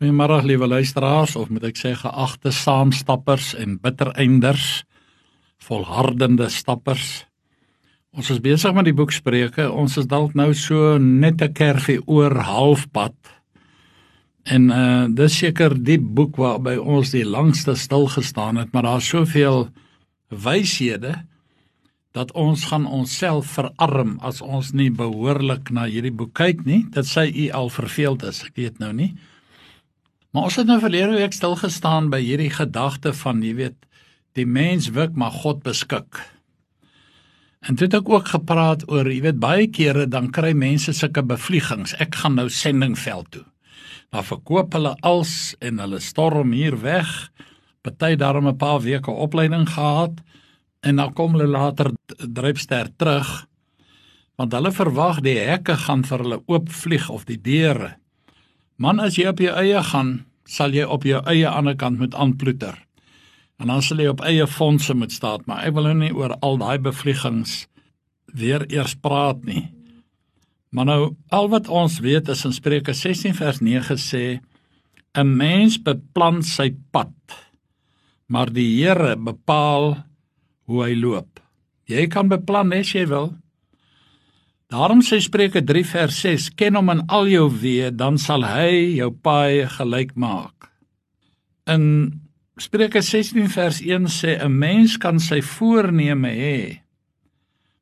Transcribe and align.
Goeiemôre 0.00 0.38
liewe 0.48 0.64
luisteraars 0.64 1.34
of 1.36 1.50
moet 1.52 1.66
ek 1.68 1.76
sê 1.76 1.90
geagte 1.92 2.48
saamstappers 2.56 3.50
en 3.60 3.74
bittereinders, 3.84 4.86
volhardende 5.60 6.46
stappers. 6.48 7.26
Ons 8.16 8.30
is 8.32 8.38
besig 8.40 8.72
met 8.72 8.86
die 8.88 8.94
boek 8.96 9.12
Spreuke. 9.12 9.66
Ons 9.68 9.98
is 10.00 10.06
dalk 10.08 10.32
nou 10.32 10.54
so 10.56 10.96
net 10.96 11.42
'n 11.44 11.52
kerfie 11.52 12.00
oor 12.06 12.32
halfpad. 12.32 13.12
En 14.48 14.70
uh 14.72 15.04
dis 15.12 15.36
seker 15.36 15.76
die 15.76 15.98
boek 16.00 16.40
waarby 16.40 16.78
ons 16.80 17.10
die 17.10 17.24
langste 17.24 17.76
stil 17.76 18.08
gestaan 18.08 18.56
het, 18.56 18.72
maar 18.72 18.88
daar's 18.88 19.08
soveel 19.08 19.68
wyshede 20.30 21.12
dat 22.12 22.32
ons 22.32 22.64
gaan 22.64 22.86
onsself 22.86 23.52
verarm 23.52 24.16
as 24.22 24.40
ons 24.40 24.72
nie 24.72 24.90
behoorlik 24.90 25.70
na 25.70 25.84
hierdie 25.84 26.16
boek 26.16 26.32
kyk 26.32 26.64
nie. 26.64 26.86
Dit 26.88 27.04
sê 27.04 27.28
u 27.28 27.50
al 27.52 27.68
verveeld 27.68 28.22
is, 28.22 28.44
ek 28.44 28.56
weet 28.56 28.78
nou 28.78 28.92
nie. 28.92 29.12
Maar 30.30 30.46
ons 30.46 30.56
het 30.60 30.66
nou 30.66 30.78
verlede 30.78 31.16
week 31.18 31.34
stil 31.34 31.56
gestaan 31.58 32.10
by 32.10 32.20
hierdie 32.22 32.52
gedagte 32.54 33.12
van, 33.22 33.42
jy 33.42 33.54
weet, 33.58 33.78
die 34.38 34.46
mens 34.46 34.92
wik 34.94 35.16
maar 35.18 35.34
God 35.34 35.64
beskik. 35.66 36.20
En 37.66 37.74
dit 37.74 37.92
het 37.92 38.06
ook 38.06 38.30
gepraat 38.30 38.86
oor, 38.88 39.10
jy 39.10 39.24
weet, 39.26 39.40
baie 39.42 39.66
kere 39.66 40.06
dan 40.06 40.30
kry 40.30 40.52
mense 40.54 40.94
sulke 40.94 41.24
bevliegings. 41.26 41.96
Ek 41.98 42.14
gaan 42.22 42.38
nou 42.38 42.46
sendingveld 42.48 43.30
toe. 43.34 43.44
Dan 44.14 44.26
verkoop 44.26 44.72
hulle 44.78 44.94
als 45.06 45.56
en 45.58 45.82
hulle 45.82 46.00
storm 46.00 46.54
hier 46.54 46.78
weg. 46.82 47.10
Party 47.82 48.14
daarom 48.16 48.48
'n 48.48 48.56
paar 48.56 48.80
weke 48.80 49.10
opleiding 49.10 49.68
gehad 49.68 50.22
en 50.80 50.96
dan 50.96 51.12
kom 51.12 51.34
hulle 51.34 51.46
later 51.46 51.92
drypster 52.16 52.88
terug 52.96 53.46
want 54.40 54.52
hulle 54.52 54.72
verwag 54.72 55.20
die 55.20 55.36
hekke 55.36 55.76
gaan 55.76 56.04
vir 56.04 56.18
hulle 56.18 56.42
oopvlieg 56.46 57.08
of 57.12 57.26
die 57.28 57.40
deure 57.40 57.99
Man 58.80 58.96
as 59.04 59.18
jy 59.20 59.26
op 59.28 59.40
jou 59.44 59.52
eie 59.60 59.80
gaan, 59.90 60.22
sal 60.48 60.72
jy 60.72 60.86
op 60.88 61.04
jou 61.04 61.18
eie 61.28 61.48
ander 61.48 61.76
kant 61.76 62.00
moet 62.00 62.14
aanploeter. 62.16 62.78
En 63.60 63.68
dan 63.68 63.84
sal 63.84 64.00
jy 64.00 64.08
op 64.08 64.22
eie 64.24 64.46
fondse 64.48 64.94
moet 64.96 65.12
staan, 65.12 65.44
maar 65.44 65.66
ek 65.68 65.74
wil 65.76 65.90
nou 65.90 65.98
nie 66.00 66.14
oor 66.16 66.32
al 66.40 66.56
daai 66.62 66.78
bevliegings 66.80 67.66
weer 68.32 68.64
eers 68.72 68.94
praat 68.96 69.44
nie. 69.44 69.66
Maar 70.72 70.88
nou 70.88 71.00
al 71.28 71.50
wat 71.52 71.68
ons 71.68 71.98
weet 72.00 72.30
is 72.32 72.46
in 72.48 72.56
Spreuke 72.56 72.94
16 72.96 73.36
vers 73.36 73.60
9 73.60 73.98
sê 74.00 74.40
'n 75.12 75.36
mens 75.36 75.76
beplan 75.76 76.40
sy 76.42 76.70
pad, 76.90 77.12
maar 78.28 78.48
die 78.48 78.80
Here 78.80 79.16
bepaal 79.16 80.04
hoe 80.64 80.84
hy 80.86 80.94
loop. 80.94 81.40
Jy 81.84 82.06
kan 82.06 82.28
beplan 82.28 82.72
as 82.72 82.94
jy 82.94 83.06
wil, 83.06 83.34
Daarom 84.70 85.00
sê 85.02 85.18
Spreuke 85.18 85.64
3 85.66 85.82
vers 85.84 86.18
6: 86.22 86.50
Ken 86.54 86.76
hom 86.78 86.92
in 86.92 87.00
al 87.10 87.26
jou 87.26 87.48
weë, 87.50 87.90
dan 87.90 88.20
sal 88.22 88.46
hy 88.46 89.00
jou 89.00 89.10
paai 89.10 89.66
gelyk 89.66 90.14
maak. 90.14 90.70
In 91.66 91.82
Spreuke 92.60 93.02
16 93.02 93.50
vers 93.50 93.80
1 93.82 94.06
sê 94.06 94.38
'n 94.38 94.58
mens 94.58 94.96
kan 94.96 95.18
sy 95.18 95.40
voorneme 95.42 96.30
hê, 96.30 96.80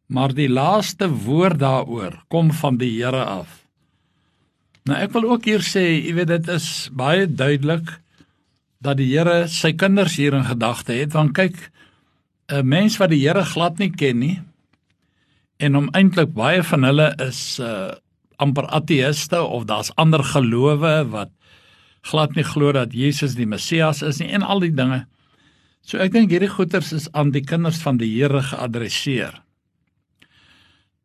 maar 0.09 0.33
die 0.33 0.49
laaste 0.49 1.09
woord 1.09 1.59
daaroor 1.61 2.25
kom 2.29 2.53
van 2.53 2.79
die 2.79 2.97
Here 2.97 3.25
af. 3.25 3.69
Nou 4.87 4.97
ek 4.97 5.13
wil 5.13 5.29
ook 5.29 5.45
hier 5.45 5.61
sê, 5.61 6.01
jy 6.01 6.15
weet 6.15 6.29
dit 6.29 6.49
is 6.49 6.89
baie 6.93 7.27
duidelik 7.27 8.01
dat 8.81 8.97
die 8.97 9.13
Here 9.13 9.49
sy 9.49 9.73
kinders 9.73 10.17
hier 10.17 10.33
in 10.33 10.45
gedagte 10.45 10.93
het, 10.93 11.13
want 11.13 11.35
kyk 11.35 11.71
'n 12.49 12.65
mens 12.69 12.97
wat 12.97 13.11
die 13.11 13.29
Here 13.29 13.45
glad 13.45 13.79
nie 13.79 13.91
ken 13.91 14.19
nie, 14.19 14.41
en 15.59 15.77
om 15.77 15.89
eintlik 15.99 16.35
baie 16.37 16.63
van 16.63 16.87
hulle 16.87 17.11
is 17.25 17.43
uh 17.63 17.97
amper 18.39 18.69
ateëste 18.71 19.41
of 19.43 19.65
daar's 19.67 19.89
ander 19.99 20.23
gelowe 20.23 20.93
wat 21.11 21.33
glad 22.07 22.37
nie 22.39 22.45
glo 22.47 22.71
dat 22.71 22.93
Jesus 22.95 23.35
die 23.35 23.49
Messias 23.51 23.99
is 24.07 24.21
nie 24.23 24.29
en 24.31 24.45
al 24.47 24.63
die 24.63 24.71
dinge. 24.71 25.01
So 25.83 25.99
ek 25.99 26.13
dink 26.15 26.31
hierdie 26.31 26.51
goeters 26.53 26.93
is 26.95 27.09
aan 27.19 27.33
die 27.35 27.43
kinders 27.43 27.81
van 27.83 27.99
die 27.99 28.11
Here 28.13 28.43
geadresseer. 28.47 29.41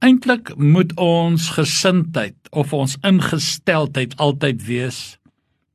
Eintlik 0.03 0.53
moet 0.59 0.93
ons 0.99 1.49
gesindheid 1.55 2.37
of 2.51 2.73
ons 2.75 2.97
ingesteldheid 3.07 4.17
altyd 4.21 4.61
wees 4.67 5.01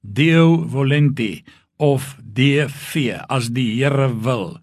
deo 0.02 0.62
volenti 0.70 1.42
of 1.82 2.14
DV 2.22 3.19
as 3.26 3.50
die 3.56 3.70
Here 3.81 4.10
wil. 4.22 4.58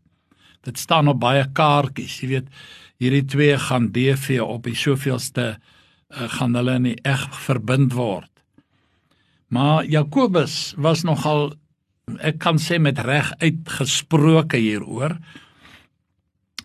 Dit 0.66 0.80
staan 0.82 1.10
op 1.12 1.20
baie 1.22 1.44
kaartjies, 1.58 2.22
jy 2.22 2.30
weet 2.38 2.52
hierdie 3.02 3.26
twee 3.28 3.58
gaan 3.60 3.92
DV 3.92 4.40
op 4.44 4.68
die 4.68 4.78
soveelste 4.78 5.56
uh, 5.56 6.28
gaan 6.38 6.56
hulle 6.56 6.78
in 6.80 6.90
die 6.92 6.98
eg 7.04 7.28
verbind 7.46 7.96
word. 7.98 8.32
Maar 9.48 9.86
Jakobus 9.86 10.74
was 10.78 11.04
nogal 11.08 11.54
ek 12.22 12.40
kan 12.44 12.60
sê 12.62 12.78
met 12.82 13.00
reg 13.02 13.32
uitgesproke 13.42 14.60
hieroor. 14.62 15.18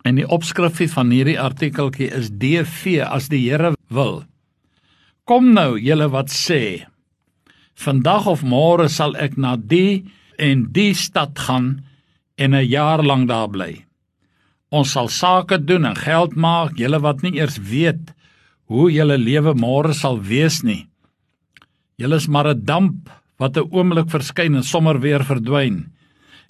En 0.04 0.16
die 0.16 0.28
opskrifie 0.28 0.88
van 0.92 1.12
hierdie 1.12 1.38
artikeltjie 1.40 2.10
is 2.16 2.30
DV 2.32 3.00
as 3.04 3.28
die 3.32 3.42
Here 3.48 3.74
wil. 3.88 4.22
Kom 5.28 5.52
nou 5.54 5.76
julle 5.78 6.08
wat 6.12 6.32
sê 6.32 6.86
vandag 7.80 8.26
of 8.28 8.42
môre 8.44 8.90
sal 8.92 9.14
ek 9.16 9.38
na 9.40 9.54
die 9.56 10.04
en 10.36 10.66
die 10.74 10.92
stad 10.92 11.38
gaan 11.38 11.80
en 12.36 12.54
'n 12.54 12.68
jaar 12.68 13.02
lank 13.04 13.28
daar 13.28 13.48
bly. 13.48 13.84
Ons 14.70 14.92
sal 14.94 15.08
sake 15.10 15.58
doen 15.58 15.88
en 15.88 15.98
geld 15.98 16.36
maak, 16.38 16.78
julle 16.78 17.00
wat 17.02 17.24
nie 17.26 17.34
eers 17.38 17.58
weet 17.58 18.12
hoe 18.70 18.86
julle 18.94 19.16
lewe 19.18 19.54
môre 19.58 19.94
sal 19.98 20.20
wees 20.22 20.60
nie. 20.62 20.86
Julle 21.98 22.16
is 22.22 22.28
maar 22.28 22.48
'n 22.48 22.64
damp 22.64 23.10
wat 23.38 23.56
'n 23.56 23.68
oomblik 23.70 24.10
verskyn 24.10 24.54
en 24.54 24.62
sommer 24.62 25.00
weer 25.00 25.24
verdwyn. 25.24 25.90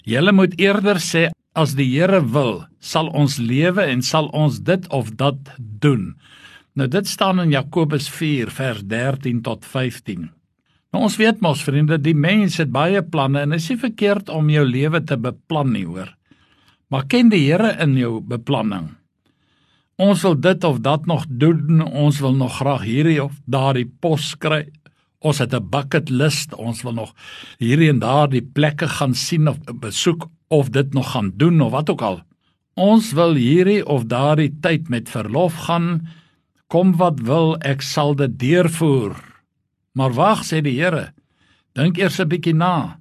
Julle 0.05 0.31
moet 0.31 0.53
eerder 0.59 0.99
sê 0.99 1.31
as 1.55 1.75
die 1.75 1.89
Here 1.97 2.21
wil, 2.21 2.67
sal 2.79 3.07
ons 3.07 3.37
lewe 3.37 3.81
en 3.81 4.01
sal 4.01 4.29
ons 4.33 4.59
dit 4.59 4.87
of 4.89 5.11
dat 5.15 5.39
doen. 5.57 6.15
Nou 6.75 6.87
dit 6.87 7.07
staan 7.07 7.39
in 7.39 7.51
Jakobus 7.51 8.09
4 8.09 8.49
vers 8.49 8.83
13 8.83 9.41
tot 9.41 9.65
15. 9.65 10.29
Nou 10.93 11.03
ons 11.03 11.17
weet 11.17 11.41
mos 11.41 11.63
vriende, 11.63 11.97
die 11.97 12.15
mens 12.15 12.57
het 12.57 12.71
baie 12.71 13.01
planne 13.01 13.39
en 13.39 13.53
is 13.53 13.69
nie 13.69 13.77
verkeerd 13.77 14.29
om 14.29 14.49
jou 14.49 14.65
lewe 14.65 15.03
te 15.03 15.17
beplan 15.17 15.71
nie, 15.71 15.85
hoor. 15.85 16.15
Maar 16.91 17.07
ken 17.07 17.29
die 17.31 17.45
Here 17.45 17.71
in 17.79 17.95
jou 17.95 18.19
beplanning. 18.19 18.89
Ons 20.01 20.25
wil 20.25 20.35
dit 20.35 20.63
of 20.67 20.81
dat 20.83 21.05
nog 21.07 21.23
doen, 21.29 21.79
ons 21.85 22.19
wil 22.19 22.33
nog 22.35 22.57
graag 22.57 22.83
hierdie 22.83 23.19
of 23.23 23.37
daardie 23.45 23.87
pos 24.03 24.33
kry. 24.35 24.65
Ons 25.21 25.39
het 25.39 25.53
'n 25.53 25.69
bucket 25.69 26.09
list, 26.09 26.53
ons 26.53 26.81
wil 26.81 26.93
nog 26.93 27.13
hierdie 27.59 27.89
en 27.89 27.99
daardie 27.99 28.41
plekke 28.41 28.87
gaan 28.87 29.13
sien 29.13 29.47
of 29.47 29.57
besoek 29.79 30.27
of 30.49 30.69
dit 30.69 30.93
nog 30.93 31.11
gaan 31.11 31.31
doen 31.35 31.61
of 31.61 31.71
wat 31.71 31.89
ook 31.89 32.01
al. 32.01 32.21
Ons 32.75 33.11
wil 33.13 33.33
hierdie 33.35 33.85
of 33.85 34.03
daardie 34.03 34.51
tyd 34.61 34.89
met 34.89 35.09
verlof 35.09 35.55
gaan. 35.55 36.07
Kom 36.67 36.97
wat 36.97 37.19
wil, 37.19 37.55
ek 37.59 37.81
sal 37.81 38.15
dit 38.15 38.39
deurvoer. 38.39 39.15
Maar 39.93 40.13
wag, 40.13 40.43
sê 40.43 40.61
die 40.61 40.79
Here. 40.81 41.13
Dink 41.73 41.97
eers 41.97 42.19
'n 42.19 42.27
bietjie 42.27 42.55
na. 42.55 42.99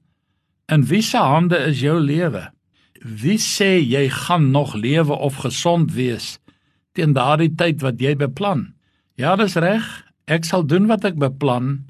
In 0.69 0.85
wie 0.85 1.03
se 1.03 1.19
hande 1.19 1.59
is 1.59 1.81
jou 1.81 1.99
lewe? 2.01 2.53
Wie 3.01 3.39
sê 3.41 3.81
jy 3.81 4.11
gaan 4.13 4.51
nog 4.53 4.75
lewe 4.77 5.17
of 5.17 5.41
gesond 5.41 5.95
wees 5.97 6.37
teen 6.93 7.15
daardie 7.17 7.53
tyd 7.57 7.81
wat 7.81 8.01
jy 8.03 8.13
beplan? 8.19 8.75
Ja, 9.17 9.37
dis 9.41 9.57
reg. 9.57 9.87
Ek 10.29 10.45
sal 10.45 10.67
doen 10.69 10.85
wat 10.91 11.07
ek 11.09 11.17
beplan 11.17 11.87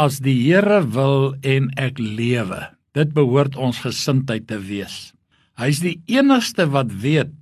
as 0.00 0.18
die 0.24 0.34
Here 0.42 0.80
wil 0.90 1.36
en 1.46 1.70
ek 1.78 2.00
lewe. 2.02 2.66
Dit 2.98 3.14
behoort 3.14 3.54
ons 3.54 3.78
gesindheid 3.84 4.48
te 4.50 4.58
wees. 4.58 5.12
Hy's 5.60 5.84
die 5.84 6.00
enigste 6.10 6.66
wat 6.72 6.90
weet 6.90 7.36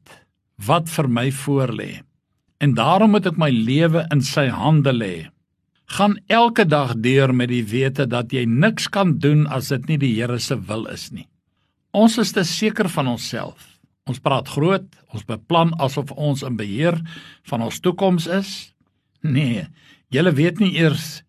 wat 0.67 0.91
vir 0.93 1.09
my 1.09 1.31
voorlê. 1.33 2.03
En 2.61 2.75
daarom 2.77 3.15
moet 3.15 3.31
ek 3.31 3.39
my 3.41 3.49
lewe 3.49 4.05
in 4.13 4.21
sy 4.21 4.49
hande 4.53 4.93
lê. 4.93 5.31
Gaan 5.97 6.19
elke 6.29 6.67
dag 6.69 6.93
deur 7.01 7.33
met 7.33 7.49
die 7.49 7.65
wete 7.65 8.05
dat 8.05 8.35
jy 8.35 8.45
niks 8.45 8.91
kan 8.93 9.17
doen 9.23 9.47
as 9.47 9.71
dit 9.73 9.89
nie 9.89 10.01
die 10.03 10.15
Here 10.19 10.37
se 10.43 10.59
wil 10.69 10.85
is 10.93 11.09
nie. 11.15 11.25
Ons 11.97 12.19
is 12.21 12.33
te 12.37 12.45
seker 12.45 12.89
van 12.93 13.15
onsself. 13.15 13.79
Ons 14.09 14.21
praat 14.21 14.49
groot, 14.49 14.85
ons 15.13 15.25
beplan 15.25 15.73
asof 15.81 16.13
ons 16.13 16.43
in 16.45 16.57
beheer 16.57 16.99
van 17.49 17.65
ons 17.65 17.81
toekoms 17.81 18.27
is. 18.29 18.75
Nee, 19.25 19.65
julle 20.13 20.33
weet 20.37 20.61
nie 20.61 20.75
eers 20.77 21.23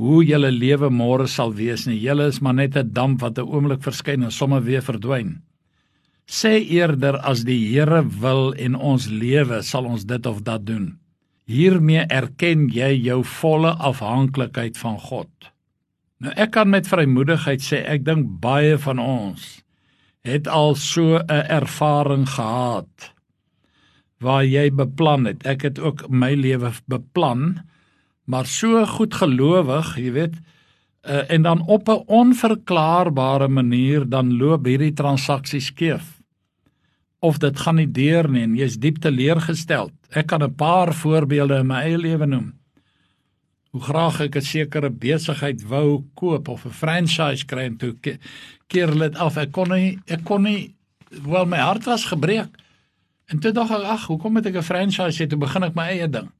hoe 0.00 0.22
julle 0.24 0.48
lewe 0.52 0.88
môre 0.88 1.26
sal 1.28 1.52
wees 1.52 1.84
nie. 1.86 1.98
Julle 2.00 2.30
is 2.32 2.40
maar 2.40 2.56
net 2.56 2.76
'n 2.76 2.92
damp 2.92 3.20
wat 3.20 3.38
'n 3.38 3.44
oomblik 3.44 3.82
verskyn 3.82 4.22
en 4.22 4.30
sommer 4.30 4.62
weer 4.64 4.82
verdwyn. 4.82 5.42
Sê 6.26 6.64
eerder 6.64 7.18
as 7.18 7.44
die 7.44 7.68
Here 7.68 8.02
wil 8.02 8.54
en 8.54 8.74
ons 8.74 9.08
lewe 9.08 9.62
sal 9.62 9.84
ons 9.84 10.04
dit 10.04 10.26
of 10.26 10.42
dat 10.42 10.64
doen. 10.64 10.98
Hiermee 11.46 12.06
erken 12.08 12.68
jy 12.68 13.02
jou 13.02 13.22
volle 13.24 13.74
afhanklikheid 13.76 14.78
van 14.78 14.98
God. 14.98 15.28
Nou 16.20 16.32
ek 16.36 16.50
kan 16.50 16.70
met 16.70 16.88
vrymoedigheid 16.88 17.60
sê 17.60 17.84
ek 17.84 18.04
dink 18.04 18.40
baie 18.40 18.78
van 18.78 18.98
ons 18.98 19.62
het 20.22 20.48
al 20.48 20.74
so 20.74 21.18
'n 21.18 21.46
ervaring 21.48 22.28
gehad 22.28 23.14
waar 24.18 24.44
jy 24.44 24.70
beplan 24.70 25.24
het. 25.24 25.46
Ek 25.46 25.62
het 25.62 25.78
ook 25.78 26.08
my 26.08 26.34
lewe 26.34 26.70
beplan, 26.86 27.62
maar 28.24 28.46
so 28.46 28.86
goed 28.86 29.14
gelowig, 29.14 29.96
jy 29.96 30.12
weet, 30.12 30.36
Uh, 31.00 31.30
en 31.30 31.42
dan 31.42 31.66
op 31.66 31.88
'n 31.88 32.02
onverklaarbare 32.06 33.48
manier 33.48 34.08
dan 34.08 34.36
loop 34.36 34.64
hierdie 34.64 34.92
transaksie 34.92 35.60
skeef. 35.60 36.20
Of 37.18 37.38
dit 37.38 37.58
gaan 37.58 37.74
nie 37.74 37.90
deur 37.90 38.30
nie 38.30 38.42
en 38.42 38.54
jy's 38.56 38.78
diep 38.78 38.98
teleurgesteld. 38.98 39.92
Ek 40.08 40.26
kan 40.26 40.42
'n 40.42 40.54
paar 40.54 40.94
voorbeelde 40.94 41.54
in 41.58 41.66
my 41.66 41.74
eie 41.74 41.98
lewe 41.98 42.26
noem. 42.26 42.59
Hoe 43.70 43.82
graag 43.82 44.20
ek 44.20 44.36
'n 44.36 44.42
sekere 44.42 44.90
besigheid 44.90 45.62
wou 45.62 46.04
koop 46.14 46.48
of 46.48 46.64
'n 46.64 46.70
franchise 46.70 47.44
kry 47.46 47.64
en 47.64 47.76
toe 47.76 47.94
keer 48.66 48.90
dit 48.98 49.16
af. 49.16 49.36
Ek 49.36 49.52
kon 49.52 49.68
nie 49.68 49.98
ek 50.06 50.24
kon 50.24 50.42
nie 50.42 50.74
wel 51.10 51.46
my 51.46 51.58
hart 51.58 51.84
was 51.84 52.04
gebreek. 52.04 52.50
En 53.30 53.38
toe 53.38 53.52
dink 53.52 53.70
ek, 53.70 53.84
ag, 53.84 54.06
hoekom 54.06 54.36
het 54.36 54.46
ek 54.46 54.56
'n 54.56 54.62
franchise 54.62 55.22
hê 55.22 55.28
toe 55.28 55.38
begin 55.38 55.62
ek 55.62 55.74
my 55.74 55.88
eie 55.88 56.08
ding? 56.08 56.30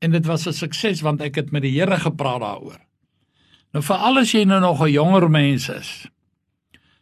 En 0.00 0.10
dit 0.10 0.26
was 0.26 0.46
'n 0.46 0.52
sukses 0.52 1.00
want 1.00 1.20
ek 1.20 1.34
het 1.34 1.50
met 1.52 1.62
die 1.62 1.80
Here 1.80 1.98
gepraat 1.98 2.40
daaroor. 2.40 2.80
Nou 3.72 3.82
vir 3.82 3.96
alles 3.96 4.32
jy 4.32 4.44
nou 4.44 4.60
nog 4.60 4.80
'n 4.82 4.90
jonger 4.90 5.30
mens 5.30 5.68
is. 5.68 6.06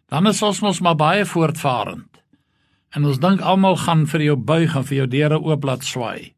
Dan 0.09 0.27
is 0.27 0.43
ons 0.43 0.61
mos 0.61 0.81
maar 0.81 0.97
baie 0.97 1.25
voortvarend. 1.25 2.09
En 2.91 3.05
ons 3.05 3.19
dink 3.19 3.41
almal 3.41 3.77
gaan 3.77 4.07
vir 4.07 4.23
jou 4.23 4.37
buig 4.37 4.77
en 4.77 4.85
vir 4.85 4.97
jou 4.97 5.07
deure 5.07 5.41
oop 5.41 5.65
laat 5.65 5.85
swaai. 5.85 6.35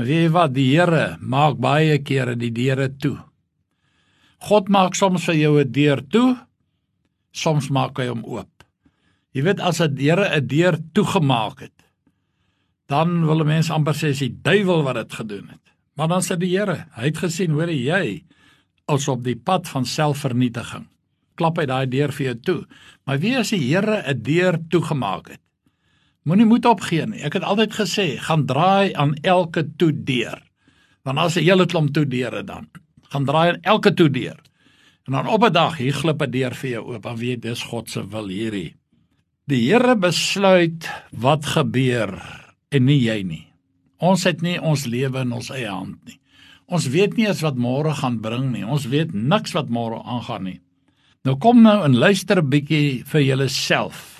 En 0.00 0.06
weet 0.08 0.22
jy 0.24 0.28
wat, 0.32 0.54
die 0.56 0.70
Here 0.72 1.18
maak 1.20 1.58
baie 1.60 1.98
kere 2.00 2.32
die 2.40 2.48
deure 2.56 2.86
toe. 2.96 3.18
God 4.48 4.70
maak 4.72 4.94
soms 4.96 5.26
vir 5.28 5.36
jou 5.36 5.60
'n 5.60 5.72
deur 5.72 6.00
toe, 6.08 6.38
soms 7.32 7.68
maak 7.68 7.98
hy 7.98 8.06
hom 8.08 8.24
oop. 8.24 8.64
Jy 9.34 9.42
weet 9.44 9.60
as 9.60 9.80
'n 9.80 9.98
Here 9.98 10.24
'n 10.24 10.46
deur 10.46 10.78
toegemaak 10.94 11.60
het, 11.60 11.84
dan 12.88 13.26
wil 13.26 13.42
'n 13.44 13.46
mens 13.46 13.70
amper 13.70 13.92
sê 13.92 14.08
dis 14.08 14.18
die 14.20 14.40
duiwel 14.42 14.82
wat 14.82 14.94
dit 14.94 15.12
gedoen 15.12 15.48
het. 15.48 15.64
Maar 15.96 16.08
dan 16.08 16.22
sê 16.22 16.38
die 16.38 16.56
Here, 16.56 16.86
hy 16.96 17.04
het 17.04 17.18
gesien, 17.18 17.50
hoor 17.50 17.68
jy, 17.68 18.24
as 18.88 19.08
op 19.08 19.22
die 19.22 19.36
pad 19.36 19.68
van 19.68 19.84
selfvernietiging. 19.84 20.88
Klap 21.36 21.58
hy 21.58 21.66
daai 21.66 21.86
deur 21.86 22.12
vir 22.12 22.26
jou 22.26 22.40
toe. 22.40 22.66
Maar 23.04 23.18
wie 23.18 23.36
as 23.36 23.50
die 23.50 23.68
Here 23.68 24.02
'n 24.08 24.22
deur 24.22 24.58
toegemaak 24.70 25.28
het? 25.28 25.40
Moenie 26.28 26.44
moed 26.44 26.66
opgee 26.68 27.06
nie. 27.06 27.22
Ek 27.24 27.38
het 27.38 27.44
altyd 27.48 27.72
gesê, 27.72 28.06
gaan 28.20 28.44
draai 28.46 28.92
aan 28.92 29.14
elke 29.22 29.64
toe 29.80 29.92
deur. 29.92 30.42
Want 31.04 31.18
as 31.18 31.36
'n 31.36 31.44
hele 31.44 31.66
klomp 31.66 31.94
toe 31.94 32.04
deure 32.04 32.44
dan, 32.44 32.68
gaan 33.08 33.24
draai 33.24 33.48
aan 33.48 33.62
elke 33.62 33.94
toe 33.94 34.10
deur. 34.10 34.36
En 35.06 35.12
dan 35.12 35.26
op 35.26 35.44
'n 35.44 35.52
dag 35.52 35.76
hier 35.76 35.92
glip 35.92 36.22
'n 36.22 36.30
deur 36.30 36.54
vir 36.54 36.70
jou 36.70 36.84
oop, 36.92 37.02
dan 37.02 37.16
weet 37.16 37.42
dis 37.42 37.62
God 37.62 37.90
se 37.90 38.08
wil 38.08 38.28
hierdie. 38.28 38.74
Die 39.46 39.70
Here 39.70 39.96
besluit 39.96 40.90
wat 41.10 41.46
gebeur 41.46 42.22
en 42.68 42.84
nie 42.84 43.00
jy 43.00 43.22
nie. 43.22 43.46
Ons 43.98 44.24
het 44.24 44.42
nie 44.42 44.60
ons 44.60 44.86
lewe 44.86 45.20
in 45.20 45.32
ons 45.32 45.50
eie 45.50 45.68
hand 45.68 46.04
nie. 46.06 46.20
Ons 46.66 46.86
weet 46.86 47.16
nie 47.16 47.26
eens 47.26 47.40
wat 47.40 47.56
môre 47.56 47.94
gaan 47.94 48.20
bring 48.20 48.52
nie. 48.52 48.64
Ons 48.64 48.86
weet 48.86 49.12
niks 49.14 49.52
wat 49.52 49.68
môre 49.68 50.02
aangaan 50.04 50.44
nie. 50.44 50.60
Nou 51.24 51.36
kom 51.36 51.62
nou 51.62 51.84
en 51.84 51.96
luister 51.96 52.38
'n 52.38 52.48
bietjie 52.48 53.04
vir 53.04 53.20
julleself. 53.20 54.19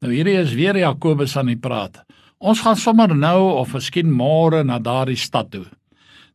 Nou 0.00 0.14
hierdie 0.14 0.38
is 0.40 0.54
weer 0.56 0.78
Jakobus 0.80 1.34
aan 1.36 1.50
die 1.52 1.60
praat. 1.60 1.98
Ons 2.40 2.62
gaan 2.64 2.78
sommer 2.80 3.12
nou 3.12 3.50
of 3.60 3.74
miskien 3.76 4.08
môre 4.08 4.62
na 4.64 4.78
daardie 4.80 5.18
stad 5.20 5.50
toe. 5.52 5.66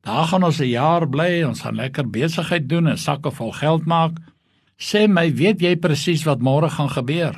Daar 0.05 0.27
gaan 0.29 0.43
ons 0.43 0.61
'n 0.61 0.69
jaar 0.69 1.09
bly, 1.09 1.43
ons 1.43 1.61
gaan 1.61 1.75
lekker 1.75 2.05
besigheid 2.05 2.69
doen 2.69 2.87
en 2.87 2.97
sakke 2.97 3.31
vol 3.31 3.51
geld 3.51 3.85
maak. 3.85 4.21
Sê 4.77 5.07
my, 5.07 5.33
weet 5.33 5.61
jy 5.61 5.75
presies 5.75 6.25
wat 6.25 6.39
môre 6.41 6.69
gaan 6.69 6.89
gebeur? 6.89 7.35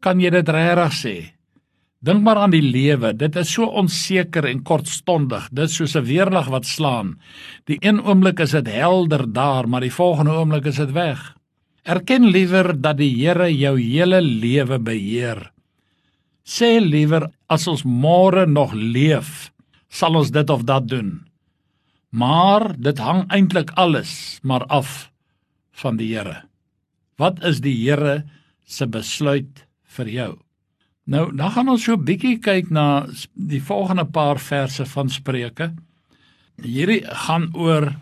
Kan 0.00 0.20
jy 0.20 0.30
dit 0.30 0.48
regtig 0.48 0.92
sê? 0.92 1.32
Dink 2.02 2.22
maar 2.22 2.36
aan 2.36 2.50
die 2.50 2.62
lewe. 2.62 3.12
Dit 3.12 3.36
is 3.36 3.52
so 3.52 3.64
onseker 3.64 4.44
en 4.44 4.62
kortstondig. 4.62 5.48
Dit 5.52 5.70
is 5.70 5.76
soos 5.76 5.96
'n 5.96 6.04
weerlig 6.04 6.48
wat 6.48 6.66
slaan. 6.66 7.18
Die 7.64 7.78
een 7.80 8.00
oomblik 8.00 8.40
is 8.40 8.50
dit 8.50 8.66
helder 8.66 9.32
daar, 9.32 9.68
maar 9.68 9.80
die 9.80 9.92
volgende 9.92 10.32
oomblik 10.32 10.66
is 10.66 10.76
dit 10.76 10.92
weg. 10.92 11.39
Erken 11.84 12.28
liewer 12.28 12.74
dat 12.76 12.98
die 13.00 13.12
Here 13.16 13.48
jou 13.48 13.78
hele 13.80 14.20
lewe 14.20 14.78
beheer. 14.78 15.50
Sê 16.44 16.78
liewer 16.80 17.30
as 17.48 17.66
ons 17.70 17.84
môre 17.84 18.46
nog 18.46 18.74
leef, 18.74 19.50
sal 19.88 20.18
ons 20.20 20.32
dit 20.34 20.50
of 20.50 20.66
dat 20.68 20.88
doen. 20.88 21.22
Maar 22.10 22.74
dit 22.76 22.98
hang 22.98 23.24
eintlik 23.30 23.70
alles 23.78 24.40
maar 24.42 24.66
af 24.68 25.10
van 25.80 25.96
die 25.96 26.12
Here. 26.12 26.42
Wat 27.16 27.40
is 27.44 27.62
die 27.64 27.76
Here 27.76 28.24
se 28.66 28.86
besluit 28.86 29.64
vir 29.96 30.08
jou? 30.08 30.32
Nou, 31.10 31.30
dan 31.34 31.50
gaan 31.50 31.68
ons 31.68 31.84
so 31.84 31.96
'n 31.96 32.04
bietjie 32.04 32.38
kyk 32.38 32.70
na 32.70 33.06
die 33.34 33.62
volgende 33.62 34.04
paar 34.04 34.38
verse 34.38 34.84
van 34.86 35.08
Spreuke. 35.08 35.72
Hierdie 36.62 37.04
gaan 37.04 37.50
oor 37.54 37.96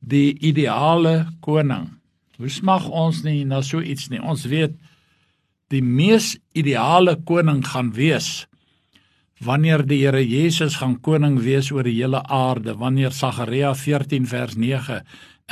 die 0.00 0.34
ideale 0.38 1.26
koning. 1.40 1.99
Hoe 2.40 2.48
smag 2.48 2.88
ons 2.88 3.20
nie 3.26 3.44
na 3.44 3.60
so 3.60 3.82
iets 3.84 4.08
nie. 4.08 4.20
Ons 4.20 4.46
weet 4.48 4.78
die 5.70 5.82
mees 5.84 6.38
ideale 6.56 7.18
koning 7.28 7.60
gaan 7.68 7.92
wees 7.94 8.46
wanneer 9.40 9.80
die 9.88 10.02
Here 10.02 10.20
Jesus 10.20 10.76
gaan 10.80 10.98
koning 11.00 11.38
wees 11.40 11.70
oor 11.72 11.86
die 11.88 11.96
hele 11.96 12.20
aarde, 12.28 12.74
wanneer 12.76 13.12
Sagaria 13.16 13.72
14 13.74 14.26
vers 14.28 14.56
9 14.56 15.00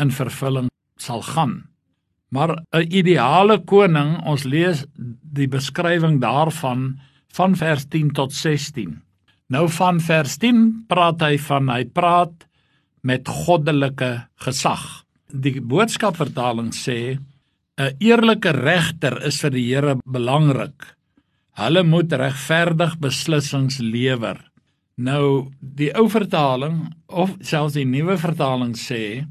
in 0.00 0.12
vervulling 0.12 0.68
sal 1.00 1.22
gaan. 1.24 1.68
Maar 2.28 2.58
'n 2.72 2.92
ideale 2.92 3.58
koning, 3.64 4.20
ons 4.26 4.44
lees 4.44 4.84
die 5.32 5.48
beskrywing 5.48 6.20
daarvan 6.20 7.00
van 7.32 7.56
vers 7.56 7.86
10 7.88 8.12
tot 8.12 8.32
16. 8.32 9.02
Nou 9.48 9.68
van 9.68 10.00
vers 10.00 10.36
10 10.36 10.84
praat 10.88 11.20
hy 11.20 11.38
van 11.38 11.68
hy 11.68 11.84
praat 11.84 12.46
met 13.02 13.28
goddelike 13.28 14.28
gesag. 14.36 15.07
Die 15.28 15.60
boodskapvertaling 15.60 16.72
sê 16.72 17.18
'n 17.76 17.96
eerlike 18.00 18.50
regter 18.50 19.20
is 19.26 19.40
vir 19.40 19.50
die 19.50 19.66
Here 19.68 19.96
belangrik. 20.06 20.96
Hulle 21.52 21.82
moet 21.84 22.12
regverdig 22.12 22.98
beslissings 22.98 23.78
lewer. 23.78 24.40
Nou 24.96 25.52
die 25.60 25.92
ou 25.94 26.08
vertaling 26.08 26.94
of 27.06 27.36
selfs 27.40 27.74
die 27.74 27.84
nuwe 27.84 28.16
vertaling 28.16 28.74
sê 28.74 29.26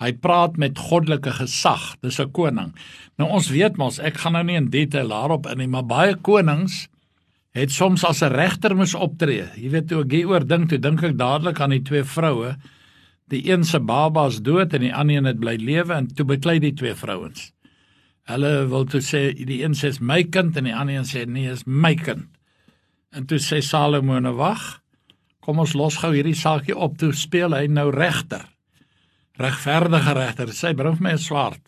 Hy 0.00 0.12
praat 0.18 0.56
met 0.56 0.78
goddelike 0.78 1.30
gesag, 1.30 1.94
dis 2.02 2.18
'n 2.18 2.32
koning. 2.32 2.74
Nou 3.18 3.28
ons 3.28 3.50
weet 3.50 3.76
mos, 3.76 4.00
ek 4.00 4.16
gaan 4.16 4.32
nou 4.32 4.42
nie 4.42 4.56
in 4.56 4.70
detail 4.70 5.08
daarop 5.08 5.46
in 5.46 5.58
nie, 5.58 5.66
maar 5.66 5.84
baie 5.84 6.14
konings 6.16 6.88
het 7.54 7.70
soms 7.70 8.02
as 8.04 8.22
'n 8.22 8.32
regter 8.32 8.74
moes 8.74 8.94
optree. 8.94 9.46
Jy 9.56 9.70
weet 9.70 9.88
toe 9.88 10.00
ek 10.00 10.10
hieroor 10.10 10.46
dink, 10.46 10.68
toe 10.68 10.78
dink 10.78 11.02
ek 11.02 11.16
dadelik 11.16 11.60
aan 11.60 11.70
die 11.70 11.82
twee 11.82 12.02
vroue. 12.02 12.56
Die 13.32 13.42
een 13.48 13.64
se 13.64 13.80
baba 13.80 14.26
is 14.28 14.42
dood 14.44 14.74
en 14.76 14.84
die 14.84 14.92
ander 14.94 15.16
een 15.16 15.30
het 15.30 15.40
bly 15.40 15.56
lewe 15.56 15.96
en 15.96 16.10
toe 16.12 16.26
beklei 16.28 16.58
die 16.60 16.74
twee 16.76 16.94
vrouens. 16.94 17.50
Hulle 18.28 18.52
wil 18.70 18.84
toe 18.86 19.00
sê 19.00 19.32
die 19.34 19.62
een 19.64 19.74
sê 19.74 19.90
is 19.96 20.00
my 20.00 20.22
kind 20.24 20.56
en 20.56 20.68
die 20.68 20.76
ander 20.76 21.00
een 21.00 21.08
sê 21.08 21.24
nee, 21.26 21.50
is 21.50 21.64
my 21.66 21.94
kind. 21.98 22.28
En 23.12 23.26
toe 23.26 23.40
sê 23.42 23.60
Salomo 23.64 24.20
nou 24.20 24.36
wag. 24.36 24.82
Kom 25.42 25.58
ons 25.58 25.74
los 25.74 25.98
gou 25.98 26.12
hierdie 26.14 26.38
saakie 26.38 26.76
op. 26.76 27.00
Toe 27.00 27.10
speel 27.16 27.56
hy 27.56 27.66
nou 27.66 27.90
regter 27.90 28.46
regverdige 29.40 30.14
regter. 30.16 30.52
Sy 30.52 30.72
bring 30.76 30.96
vir 30.98 31.02
my 31.02 31.12
'n 31.12 31.18
swaard. 31.18 31.62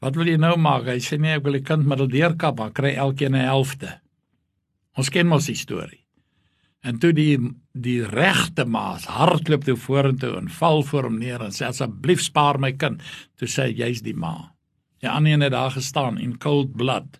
Wat 0.00 0.16
wil 0.16 0.26
jy 0.26 0.36
nou 0.36 0.56
maak? 0.56 0.86
Hy 0.86 0.98
sê 0.98 1.18
nee, 1.18 1.36
ek 1.36 1.44
wil 1.44 1.52
die 1.52 1.62
kind 1.62 1.86
middeldeurkap, 1.86 2.58
maar 2.58 2.72
kry 2.72 2.94
elkeen 2.94 3.34
'n 3.34 3.46
helfte. 3.46 4.00
Ons 4.96 5.08
ken 5.08 5.26
mos 5.26 5.46
die 5.46 5.54
storie. 5.54 6.03
En 6.84 6.98
toe 7.00 7.12
die 7.16 7.38
die 7.74 8.04
regte 8.06 8.66
maas 8.70 9.08
hardloop 9.10 9.64
toe 9.66 9.74
vorentoe 9.80 10.36
en 10.38 10.50
val 10.60 10.84
voor 10.86 11.08
hom 11.08 11.16
neer 11.18 11.42
en 11.42 11.54
sê 11.54 11.66
asseblief 11.66 12.22
spaar 12.22 12.60
my 12.62 12.70
kind. 12.78 13.02
Toe 13.40 13.48
sê 13.50 13.70
jy's 13.72 14.04
die 14.04 14.14
ma. 14.14 14.52
Die 15.02 15.10
ander 15.10 15.34
een 15.34 15.46
het 15.46 15.54
daar 15.56 15.74
gestaan 15.74 16.20
in 16.22 16.36
cold 16.38 16.76
blood. 16.76 17.18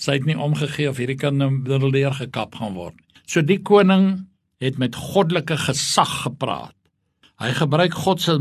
Sy 0.00 0.16
het 0.16 0.26
nie 0.26 0.38
omgegee 0.38 0.88
of 0.88 1.02
hierdie 1.02 1.18
kind 1.20 1.42
nou 1.42 1.50
middeleer 1.52 2.16
gekap 2.16 2.56
gaan 2.56 2.78
word 2.78 2.96
nie. 2.96 3.22
So 3.26 3.42
die 3.44 3.60
koning 3.62 4.30
het 4.62 4.78
met 4.78 4.96
goddelike 4.96 5.58
gesag 5.66 6.14
gepraat. 6.24 6.76
Hy 7.40 7.52
gebruik 7.56 7.94
God 7.96 8.20
se 8.20 8.34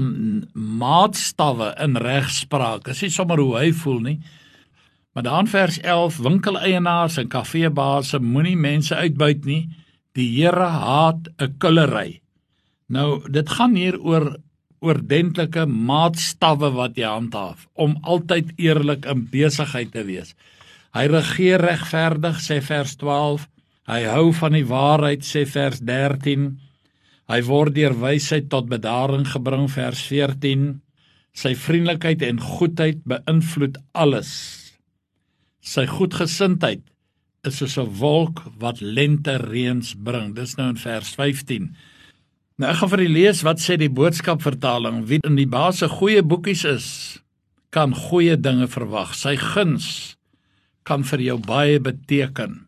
maatstawwe 0.53 1.71
in 1.83 1.95
regspraak. 1.99 2.83
Dis 2.88 3.03
nie 3.05 3.11
sommer 3.13 3.39
hoe 3.39 3.55
hy 3.57 3.69
voel 3.71 4.01
nie. 4.05 4.17
Maar 5.15 5.23
dan 5.23 5.47
vers 5.47 5.79
11 5.79 6.17
winkeleienaars 6.23 7.17
en 7.21 7.29
kafeebase 7.31 8.19
moenie 8.19 8.57
mense 8.59 8.95
uitbuit 8.95 9.45
nie. 9.47 9.61
Die 10.17 10.27
Here 10.35 10.69
haat 10.83 11.29
'n 11.37 11.57
kullery. 11.57 12.21
Nou 12.87 13.21
dit 13.29 13.49
gaan 13.49 13.75
hier 13.75 13.99
oor 14.01 14.37
oordentlike 14.81 15.65
maatstawwe 15.65 16.71
wat 16.71 16.97
jy 16.97 17.05
handhaaf 17.05 17.67
om 17.73 17.97
altyd 18.01 18.53
eerlik 18.57 19.05
in 19.05 19.27
besigheid 19.31 19.91
te 19.91 20.03
wees. 20.07 20.35
Hy 20.95 21.05
regeer 21.11 21.61
regverdig 21.61 22.39
sê 22.41 22.61
vers 22.65 22.95
12. 22.97 23.45
Hy 23.89 24.01
hou 24.09 24.31
van 24.33 24.55
die 24.57 24.65
waarheid 24.65 25.25
sê 25.25 25.45
vers 25.45 25.81
13. 25.85 26.59
Hy 27.29 27.41
word 27.45 27.75
deur 27.75 27.93
wysheid 28.01 28.49
tot 28.49 28.69
bedaring 28.71 29.27
gebring 29.27 29.67
vers 29.69 30.01
14. 30.07 30.81
Sy 31.33 31.53
vriendelikheid 31.55 32.23
en 32.25 32.41
goedheid 32.41 33.03
beïnvloed 33.05 33.77
alles. 33.93 34.31
Sy 35.61 35.85
goedgesindheid 35.85 36.81
is 37.43 37.58
soos 37.58 37.77
'n 37.77 37.93
wolk 38.00 38.43
wat 38.60 38.81
lente 38.81 39.38
reëns 39.38 39.96
bring. 39.98 40.36
Dis 40.36 40.55
nou 40.55 40.69
in 40.69 40.77
vers 40.77 41.15
15. 41.15 41.75
Nou 42.58 42.72
ek 42.72 42.77
gaan 42.77 42.89
vir 42.89 43.00
u 43.00 43.08
lees 43.08 43.41
wat 43.41 43.60
sê 43.60 43.77
die 43.77 43.89
boodskap 43.89 44.41
vertaling. 44.41 45.05
Wie 45.05 45.19
in 45.24 45.36
die 45.36 45.48
baas 45.48 45.77
se 45.77 45.88
goeie 45.88 46.24
boekies 46.24 46.65
is, 46.65 46.88
kan 47.69 47.93
goeie 47.96 48.36
dinge 48.36 48.67
verwag. 48.67 49.15
Sy 49.15 49.36
guns 49.36 50.17
kan 50.84 51.03
vir 51.03 51.19
jou 51.19 51.38
baie 51.38 51.79
beteken. 51.79 52.65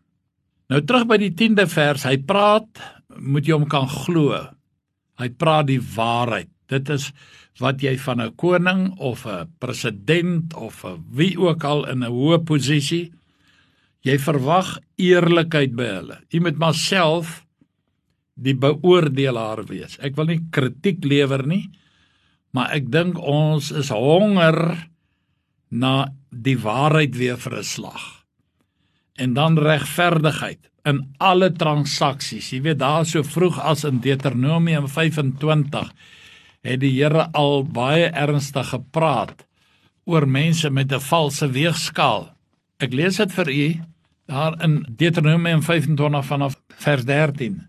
Nou 0.70 0.80
terug 0.80 1.06
by 1.06 1.18
die 1.18 1.30
10de 1.30 1.66
vers. 1.68 2.04
Hy 2.04 2.16
praat, 2.16 2.68
moet 3.18 3.46
jy 3.46 3.52
hom 3.52 3.68
kan 3.68 3.88
glo. 3.88 4.38
Hy 5.18 5.28
praat 5.28 5.66
die 5.66 5.80
waarheid. 5.80 6.48
Dit 6.72 6.88
is 6.88 7.12
wat 7.60 7.82
jy 7.82 7.98
van 7.98 8.20
'n 8.20 8.34
koning 8.36 8.96
of 8.98 9.26
'n 9.26 9.48
president 9.58 10.54
of 10.54 10.84
'n 10.84 11.04
wie 11.12 11.36
ook 11.38 11.64
al 11.64 11.84
in 11.84 12.02
'n 12.02 12.10
hoë 12.10 12.44
posisie 12.44 13.12
jy 14.02 14.18
verwag 14.18 14.78
eerlikheid 15.00 15.76
by 15.78 15.88
hulle. 15.96 16.18
Jy 16.32 16.40
moet 16.42 16.58
maar 16.58 16.74
self 16.74 17.42
die 18.34 18.54
beoordelaar 18.58 19.64
wees. 19.68 19.98
Ek 20.02 20.16
wil 20.18 20.32
nie 20.32 20.40
kritiek 20.54 21.04
lewer 21.04 21.44
nie, 21.46 21.68
maar 22.52 22.72
ek 22.76 22.90
dink 22.92 23.18
ons 23.18 23.70
is 23.70 23.92
honger 23.94 24.58
na 25.70 26.12
die 26.30 26.58
waarheid 26.60 27.16
weer 27.16 27.36
vir 27.36 27.58
'n 27.58 27.64
slag. 27.64 28.24
En 29.16 29.34
dan 29.34 29.58
regverdigheid 29.58 30.72
in 30.84 31.14
alle 31.18 31.52
transaksies. 31.52 32.50
Jy 32.52 32.60
weet 32.62 32.78
daar 32.78 33.06
so 33.06 33.22
vroeg 33.22 33.58
as 33.58 33.84
in 33.84 34.00
Deuteronomium 34.00 34.88
25 34.88 35.92
het 36.62 36.80
die 36.80 36.92
Here 36.94 37.28
al 37.32 37.64
baie 37.64 38.10
ernstig 38.10 38.68
gepraat 38.68 39.46
oor 40.04 40.26
mense 40.26 40.70
met 40.70 40.92
'n 40.92 41.00
valse 41.00 41.50
weegskaal. 41.50 42.34
Ek 42.78 42.92
lees 42.92 43.16
dit 43.16 43.32
vir 43.32 43.48
u 43.50 43.80
daar 44.32 44.56
in 44.64 44.86
Deuteronomium 44.96 45.62
25 45.62 46.26
vanaf 46.26 46.56
vers 46.84 47.04
13. 47.04 47.60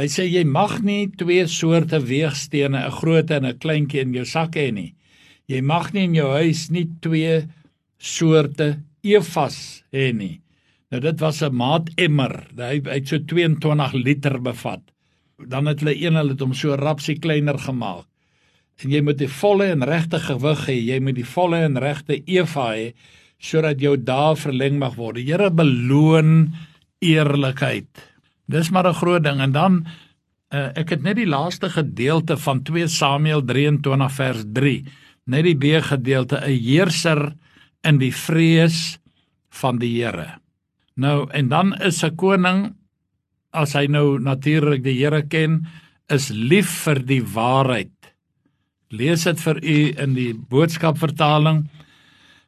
Hy 0.00 0.06
sê 0.10 0.24
jy 0.26 0.42
mag 0.48 0.80
nie 0.82 1.10
twee 1.20 1.44
soorte 1.46 2.00
weegstene, 2.02 2.80
'n 2.86 2.96
groot 2.98 3.30
en 3.30 3.46
'n 3.46 3.58
kleintjie 3.58 4.00
in 4.00 4.14
jou 4.14 4.24
sak 4.24 4.56
hê 4.56 4.72
nie. 4.72 4.94
Jy 5.46 5.60
mag 5.60 5.92
nie 5.92 6.04
in 6.04 6.14
jou 6.14 6.30
huis 6.32 6.70
nie 6.70 6.88
twee 7.00 7.46
soorte 7.98 8.82
evas 9.02 9.84
hê 9.92 10.12
nie. 10.14 10.40
Nou 10.90 11.00
dit 11.00 11.20
was 11.20 11.42
'n 11.42 11.54
maat 11.54 11.90
emmer. 11.96 12.48
Hy 12.56 12.80
het 12.84 13.08
so 13.08 13.18
22 13.18 13.92
liter 13.92 14.42
bevat. 14.42 14.82
Dan 15.48 15.66
het 15.66 15.80
hulle 15.80 15.94
een 15.94 16.14
hulle 16.14 16.30
het 16.30 16.40
hom 16.40 16.54
so 16.54 16.74
rapsie 16.74 17.18
kleiner 17.18 17.58
gemaak 17.58 18.06
en 18.84 18.90
jy 18.90 19.02
moet 19.02 19.18
die 19.18 19.28
volle 19.28 19.66
en 19.70 19.84
regte 19.84 20.18
gewig 20.18 20.66
hê. 20.66 20.74
Jy 20.74 21.00
moet 21.00 21.14
die 21.14 21.24
volle 21.24 21.64
en 21.64 21.78
regte 21.78 22.22
eva 22.26 22.74
hê 22.74 22.92
sodat 23.42 23.80
jou 23.82 23.96
dae 23.98 24.36
verleng 24.38 24.78
mag 24.78 24.94
word. 24.98 25.18
Die 25.18 25.26
Here 25.26 25.50
beloon 25.50 26.52
eerlikheid. 27.02 27.90
Dis 28.46 28.70
maar 28.70 28.86
'n 28.86 28.94
groot 28.94 29.24
ding 29.24 29.40
en 29.40 29.52
dan 29.52 29.86
uh, 30.52 30.70
ek 30.76 30.90
het 30.90 31.02
net 31.02 31.16
die 31.16 31.26
laaste 31.26 31.70
gedeelte 31.70 32.36
van 32.36 32.62
2 32.62 32.86
Samuel 32.86 33.42
23 33.42 34.12
vers 34.12 34.44
3, 34.52 34.84
net 35.26 35.44
die 35.44 35.56
B 35.56 35.82
gedeelte, 35.82 36.38
'n 36.38 36.50
heerser 36.50 37.34
in 37.82 37.98
die 37.98 38.12
vrees 38.12 38.98
van 39.50 39.78
die 39.78 40.02
Here. 40.02 40.38
Nou 40.94 41.28
en 41.30 41.48
dan 41.48 41.74
is 41.80 42.04
'n 42.04 42.16
koning 42.16 42.76
as 43.52 43.74
hy 43.74 43.86
nou 43.86 44.18
natuurlik 44.18 44.82
die 44.82 44.98
Here 45.02 45.22
ken, 45.22 45.66
is 46.08 46.30
lief 46.30 46.84
vir 46.84 47.02
die 47.02 47.22
waarheid 47.22 47.90
lees 48.92 49.24
dit 49.24 49.40
vir 49.40 49.60
u 49.62 49.78
in 50.04 50.16
die 50.16 50.32
boodskap 50.34 51.00
vertaling. 51.00 51.64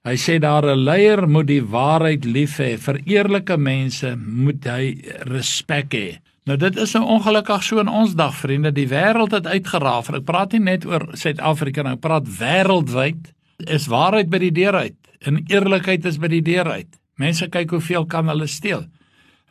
Hy 0.05 0.19
sê 0.21 0.35
daar 0.39 0.67
'n 0.69 0.85
leier 0.85 1.29
moet 1.29 1.47
die 1.47 1.65
waarheid 1.65 2.25
lief 2.25 2.59
hê. 2.61 2.77
Vir 2.77 3.01
eerlike 3.07 3.57
mense 3.57 4.17
moet 4.17 4.65
hy 4.65 5.01
respek 5.33 5.95
hê. 5.95 6.19
Nou 6.45 6.59
dit 6.59 6.77
is 6.77 6.93
nou 6.93 7.05
ongelukkig 7.05 7.63
so 7.63 7.81
in 7.81 7.89
ons 7.89 8.15
dag 8.15 8.35
vriende, 8.37 8.73
die 8.73 8.89
wêreld 8.89 9.33
het 9.33 9.47
uitgeraaf. 9.47 10.13
Ek 10.13 10.25
praat 10.25 10.53
nie 10.53 10.61
net 10.61 10.85
oor 10.85 11.09
Suid-Afrika 11.17 11.83
nie, 11.83 11.93
ek 11.93 12.01
praat 12.01 12.29
wêreldwyd. 12.29 13.33
Is 13.67 13.87
waarheid 13.87 14.29
by 14.29 14.39
die 14.39 14.53
deur 14.53 14.75
uit 14.75 14.97
en 15.25 15.41
eerlikheid 15.49 16.05
is 16.05 16.19
by 16.19 16.29
die 16.29 16.43
deur 16.43 16.69
uit. 16.69 17.01
Mense 17.17 17.49
kyk 17.49 17.71
hoeveel 17.71 18.05
kan 18.05 18.29
hulle 18.29 18.47
steel 18.47 18.85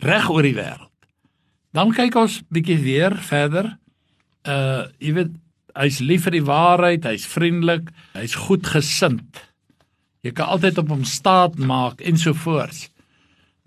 reg 0.03 0.29
oor 0.29 0.43
die 0.43 0.53
wêreld. 0.53 0.91
Dan 1.73 1.93
kyk 1.95 2.15
ons 2.15 2.43
bietjie 2.53 2.77
weer 2.77 3.15
verder. 3.17 3.77
Uh 4.45 4.85
jy 4.99 5.13
weet 5.13 5.33
hy's 5.73 5.99
lief 5.99 6.27
vir 6.27 6.37
die 6.37 6.45
waarheid, 6.45 7.05
hy's 7.09 7.25
vriendelik, 7.25 7.89
hy's 8.13 8.35
goedgesind. 8.35 9.41
Jy 10.23 10.31
kan 10.31 10.53
altyd 10.55 10.79
op 10.79 10.91
hom 10.93 11.03
staat 11.07 11.57
maak 11.59 12.01
en 12.01 12.17
so 12.19 12.33
voort. 12.33 12.87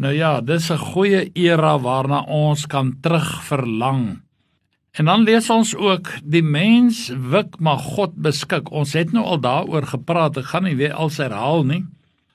Nou 0.01 0.13
ja, 0.13 0.41
dis 0.41 0.71
'n 0.71 0.79
goeie 0.79 1.31
era 1.35 1.79
waarna 1.79 2.25
ons 2.25 2.67
kan 2.67 2.97
terug 3.01 3.45
verlang. 3.45 4.21
En 4.93 5.05
dan 5.05 5.23
lees 5.23 5.51
ons 5.51 5.75
ook 5.75 6.09
die 6.25 6.43
mens 6.43 7.09
wik 7.09 7.59
maar 7.59 7.79
God 7.79 8.15
beskik. 8.15 8.71
Ons 8.71 8.93
het 8.93 9.13
nou 9.13 9.25
al 9.25 9.41
daaroor 9.41 9.87
gepraat. 9.87 10.37
Ek 10.37 10.45
gaan 10.45 10.65
nie 10.65 10.77
weer 10.77 10.93
als 10.95 11.17
herhaal 11.17 11.65
nie. 11.65 11.85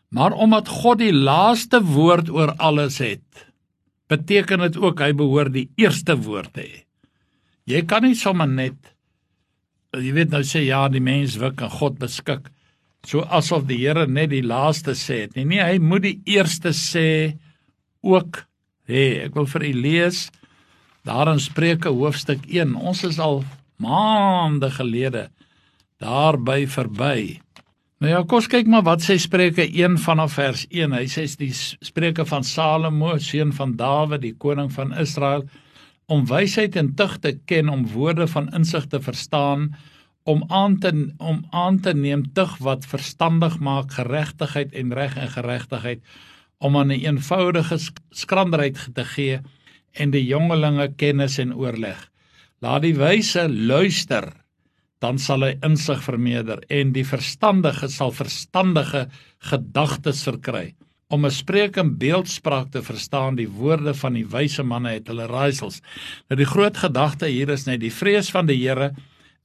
Maar 0.10 0.32
omdat 0.32 0.68
God 0.68 0.98
die 0.98 1.14
laaste 1.14 1.82
woord 1.84 2.30
oor 2.30 2.54
alles 2.58 2.98
het, 2.98 3.48
beteken 4.08 4.60
dit 4.60 4.78
ook 4.78 5.00
hy 5.00 5.14
behoort 5.14 5.54
die 5.54 5.70
eerste 5.76 6.18
woord 6.18 6.54
te 6.54 6.62
hê. 6.62 6.86
Jy 7.66 7.86
kan 7.86 8.04
nie 8.04 8.16
sommer 8.16 8.48
net 8.48 8.76
jy 10.00 10.14
weet 10.16 10.32
nou 10.32 10.44
sê 10.48 10.64
ja, 10.64 10.86
die 10.92 11.04
mens 11.04 11.36
wik 11.42 11.62
en 11.66 11.72
God 11.74 11.98
beskik. 12.00 12.48
So 13.08 13.26
asof 13.26 13.66
die 13.70 13.80
Here 13.82 14.06
net 14.08 14.30
die 14.34 14.44
laaste 14.46 14.94
sê 14.98 15.24
het. 15.26 15.36
Nee, 15.36 15.46
nee, 15.46 15.64
hy 15.64 15.80
moet 15.82 16.06
die 16.06 16.18
eerste 16.38 16.74
sê 16.78 17.38
ook 18.06 18.44
hê. 18.90 19.26
Ek 19.26 19.36
wil 19.38 19.50
vir 19.50 19.68
u 19.70 19.74
lees 19.88 20.28
daar 21.08 21.32
in 21.32 21.42
Spreuke 21.42 21.90
hoofstuk 21.90 22.46
1. 22.46 22.76
Ons 22.78 23.04
is 23.08 23.20
al 23.20 23.42
maande 23.82 24.70
gelede 24.76 25.30
daarby 26.02 26.66
verby. 26.70 27.40
Nou 28.02 28.10
ja, 28.10 28.22
kom 28.26 28.42
kyk 28.50 28.70
maar 28.70 28.86
wat 28.86 29.04
sê 29.06 29.18
Spreuke 29.22 29.66
1 29.66 30.00
vanaf 30.02 30.38
vers 30.40 30.64
1. 30.70 30.94
Hy 30.98 31.06
sê 31.10 31.26
die 31.38 31.52
Spreuke 31.54 32.26
van 32.26 32.46
Salomo, 32.46 33.14
seun 33.22 33.54
van 33.54 33.76
Dawid, 33.78 34.24
die 34.24 34.34
koning 34.38 34.72
van 34.74 34.94
Israel 34.98 35.46
om 36.12 36.26
wysheid 36.28 36.76
en 36.76 36.90
tug 36.98 37.14
te 37.24 37.36
ken, 37.48 37.70
om 37.70 37.86
woorde 37.94 38.26
van 38.28 38.50
insig 38.58 38.88
te 38.92 39.00
verstaan, 39.00 39.70
om 40.24 40.44
aan 40.48 40.78
te 40.80 40.92
om 41.18 41.46
aan 41.50 41.80
te 41.80 41.94
neem 41.94 42.28
tug 42.34 42.58
wat 42.58 42.86
verstandig 42.86 43.60
maak, 43.60 43.92
geregtigheid 43.92 44.74
en 44.74 44.94
reg 44.94 45.18
en 45.18 45.30
geregtigheid, 45.30 46.02
om 46.58 46.78
aan 46.78 46.88
'n 46.88 46.92
een 46.92 47.06
eenvoudige 47.06 47.78
skranderheid 48.10 48.90
te 48.94 49.06
gee 49.06 49.40
en 49.92 50.12
die 50.12 50.26
jongelinge 50.26 50.94
kennis 50.96 51.38
en 51.38 51.56
oorleg. 51.56 52.10
Laat 52.60 52.82
die 52.82 52.96
wyse 52.96 53.50
luister, 53.50 54.34
dan 55.00 55.18
sal 55.20 55.42
hy 55.42 55.58
insig 55.66 56.04
vermeerder 56.04 56.62
en 56.70 56.92
die 56.94 57.06
verstandige 57.06 57.88
sal 57.90 58.12
verstandige 58.12 59.08
gedagtes 59.40 60.24
verkry 60.24 60.76
om 61.12 61.26
'n 61.26 61.32
spreek 61.32 61.78
en 61.78 61.98
beeldspraak 61.98 62.72
te 62.72 62.82
verstaan 62.82 63.36
die 63.36 63.50
woorde 63.50 63.94
van 63.94 64.14
die 64.14 64.26
wyse 64.26 64.64
manne 64.64 64.90
het 64.90 65.08
hulle 65.08 65.26
raaisels. 65.26 65.82
Nou 66.30 66.38
die 66.38 66.48
groot 66.48 66.78
gedagte 66.78 67.28
hier 67.28 67.50
is 67.50 67.66
net 67.66 67.80
die 67.80 67.92
vrees 67.92 68.32
van 68.32 68.46
die 68.46 68.62
Here 68.62 68.94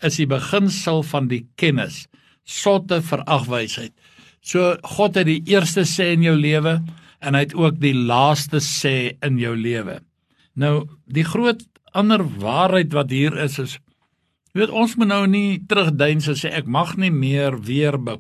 is 0.05 0.19
die 0.21 0.29
beginsel 0.29 1.03
van 1.07 1.31
die 1.31 1.45
kennis. 1.61 2.05
Sotte 2.45 3.01
verag 3.03 3.47
wysheid. 3.51 3.95
So 4.47 4.77
God 4.97 5.17
het 5.19 5.27
die 5.29 5.43
eerste 5.51 5.87
sê 5.89 6.13
in 6.15 6.25
jou 6.27 6.37
lewe 6.39 6.79
en 7.21 7.35
hy 7.35 7.47
het 7.47 7.57
ook 7.57 7.81
die 7.83 7.97
laaste 7.97 8.61
sê 8.63 9.17
in 9.25 9.41
jou 9.41 9.55
lewe. 9.59 10.01
Nou 10.55 10.87
die 11.11 11.27
groot 11.27 11.65
ander 11.97 12.23
waarheid 12.23 12.93
wat 12.95 13.11
hier 13.11 13.37
is 13.41 13.59
is 13.63 13.79
weet 14.57 14.73
ons 14.73 14.95
moet 14.97 15.11
nou 15.11 15.25
nie 15.29 15.59
terugduins 15.69 16.31
en 16.33 16.39
sê 16.39 16.53
ek 16.57 16.69
mag 16.71 16.95
nie 16.97 17.13
meer 17.13 17.59
weer 17.61 17.99
be, 18.01 18.17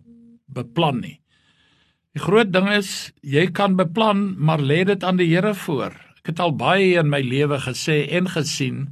beplan 0.52 1.00
nie. 1.00 1.16
Die 2.16 2.20
groot 2.20 2.50
ding 2.52 2.68
is 2.72 3.12
jy 3.24 3.46
kan 3.56 3.76
beplan, 3.76 4.34
maar 4.36 4.60
lê 4.60 4.82
dit 4.88 5.02
aan 5.04 5.18
die 5.20 5.28
Here 5.28 5.54
voor. 5.56 5.96
Ek 6.20 6.32
het 6.32 6.40
al 6.40 6.52
baie 6.56 6.96
in 7.00 7.08
my 7.12 7.22
lewe 7.24 7.58
gesê 7.64 8.02
en 8.18 8.28
gesien 8.32 8.86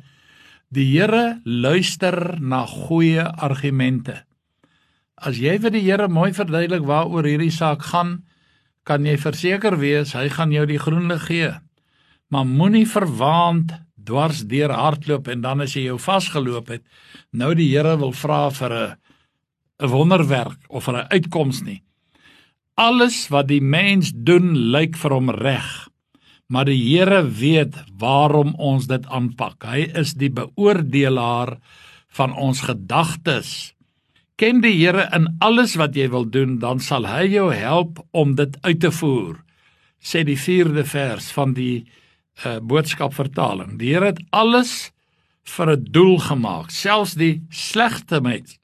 die 0.74 0.86
Here 0.90 1.40
luister 1.44 2.36
na 2.40 2.64
goeie 2.66 3.22
argumente. 3.22 4.24
As 5.14 5.38
jy 5.38 5.56
vir 5.62 5.74
die 5.74 5.84
Here 5.84 6.08
mooi 6.10 6.32
verduidelik 6.34 6.84
waaroor 6.86 7.26
hierdie 7.28 7.52
saak 7.54 7.84
gaan, 7.92 8.24
kan 8.84 9.06
jy 9.06 9.16
verseker 9.20 9.78
wees 9.80 10.12
hy 10.18 10.26
gaan 10.32 10.52
jou 10.52 10.66
die 10.68 10.80
groen 10.82 11.08
lig 11.08 11.24
gee. 11.30 11.52
Maar 12.28 12.48
moenie 12.48 12.86
verwaand 12.90 13.72
dwars 14.04 14.42
deur 14.50 14.74
hardloop 14.74 15.30
en 15.32 15.44
dan 15.44 15.64
as 15.64 15.76
jy 15.76 15.86
jou 15.86 15.98
vasgeloop 16.02 16.74
het, 16.74 16.84
nou 17.32 17.54
die 17.56 17.70
Here 17.70 17.96
wil 18.00 18.12
vra 18.12 18.50
vir 18.50 18.72
'n 18.72 18.96
'n 19.80 19.90
wonderwerk 19.90 20.58
of 20.68 20.84
vir 20.84 20.96
'n 20.96 21.08
uitkoms 21.10 21.62
nie. 21.62 21.82
Alles 22.74 23.28
wat 23.30 23.48
die 23.48 23.62
mens 23.62 24.12
doen 24.14 24.54
lyk 24.72 24.96
vir 24.96 25.10
hom 25.10 25.30
reg. 25.30 25.88
Maar 26.46 26.68
die 26.68 26.80
Here 26.80 27.22
weet 27.24 27.76
waarom 27.98 28.54
ons 28.60 28.86
dit 28.86 29.06
aanpak. 29.06 29.64
Hy 29.64 29.86
is 29.96 30.14
die 30.20 30.30
beoordelaar 30.30 31.56
van 32.14 32.34
ons 32.36 32.60
gedagtes. 32.68 33.72
Ken 34.36 34.60
die 34.60 34.74
Here 34.76 35.08
in 35.16 35.30
alles 35.44 35.76
wat 35.80 35.96
jy 35.96 36.08
wil 36.12 36.26
doen, 36.28 36.58
dan 36.60 36.82
sal 36.84 37.08
hy 37.08 37.26
jou 37.32 37.48
help 37.54 38.02
om 38.12 38.34
dit 38.36 38.58
uit 38.62 38.80
te 38.80 38.92
voer. 38.92 39.38
Sê 40.04 40.24
die 40.26 40.38
4de 40.38 40.84
vers 40.84 41.30
van 41.32 41.54
die 41.56 41.86
uh, 42.44 42.58
boodskap 42.60 43.14
vertaling. 43.16 43.78
Die 43.80 43.94
Here 43.94 44.12
het 44.12 44.20
alles 44.30 44.92
vir 45.44 45.76
'n 45.76 45.84
doel 45.92 46.18
gemaak, 46.18 46.70
selfs 46.70 47.14
die 47.14 47.44
slegte 47.50 48.20
mense 48.20 48.58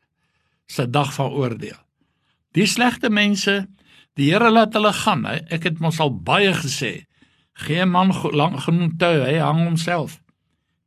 se 0.70 0.86
dag 0.86 1.12
van 1.14 1.30
oordeel. 1.34 1.78
Die 2.54 2.66
slegte 2.66 3.10
mense, 3.10 3.66
die 4.14 4.30
Here 4.30 4.50
laat 4.50 4.74
hulle 4.74 4.92
gaan. 4.92 5.26
Ek 5.26 5.66
het 5.66 5.80
mos 5.82 6.00
al 6.00 6.12
baie 6.14 6.52
gesê, 6.54 7.06
geen 7.66 7.90
man 7.90 8.12
lank 8.32 8.60
genoeg 8.66 8.96
toe, 8.98 9.24
hy 9.26 9.38
hang 9.42 9.64
homself. 9.66 10.18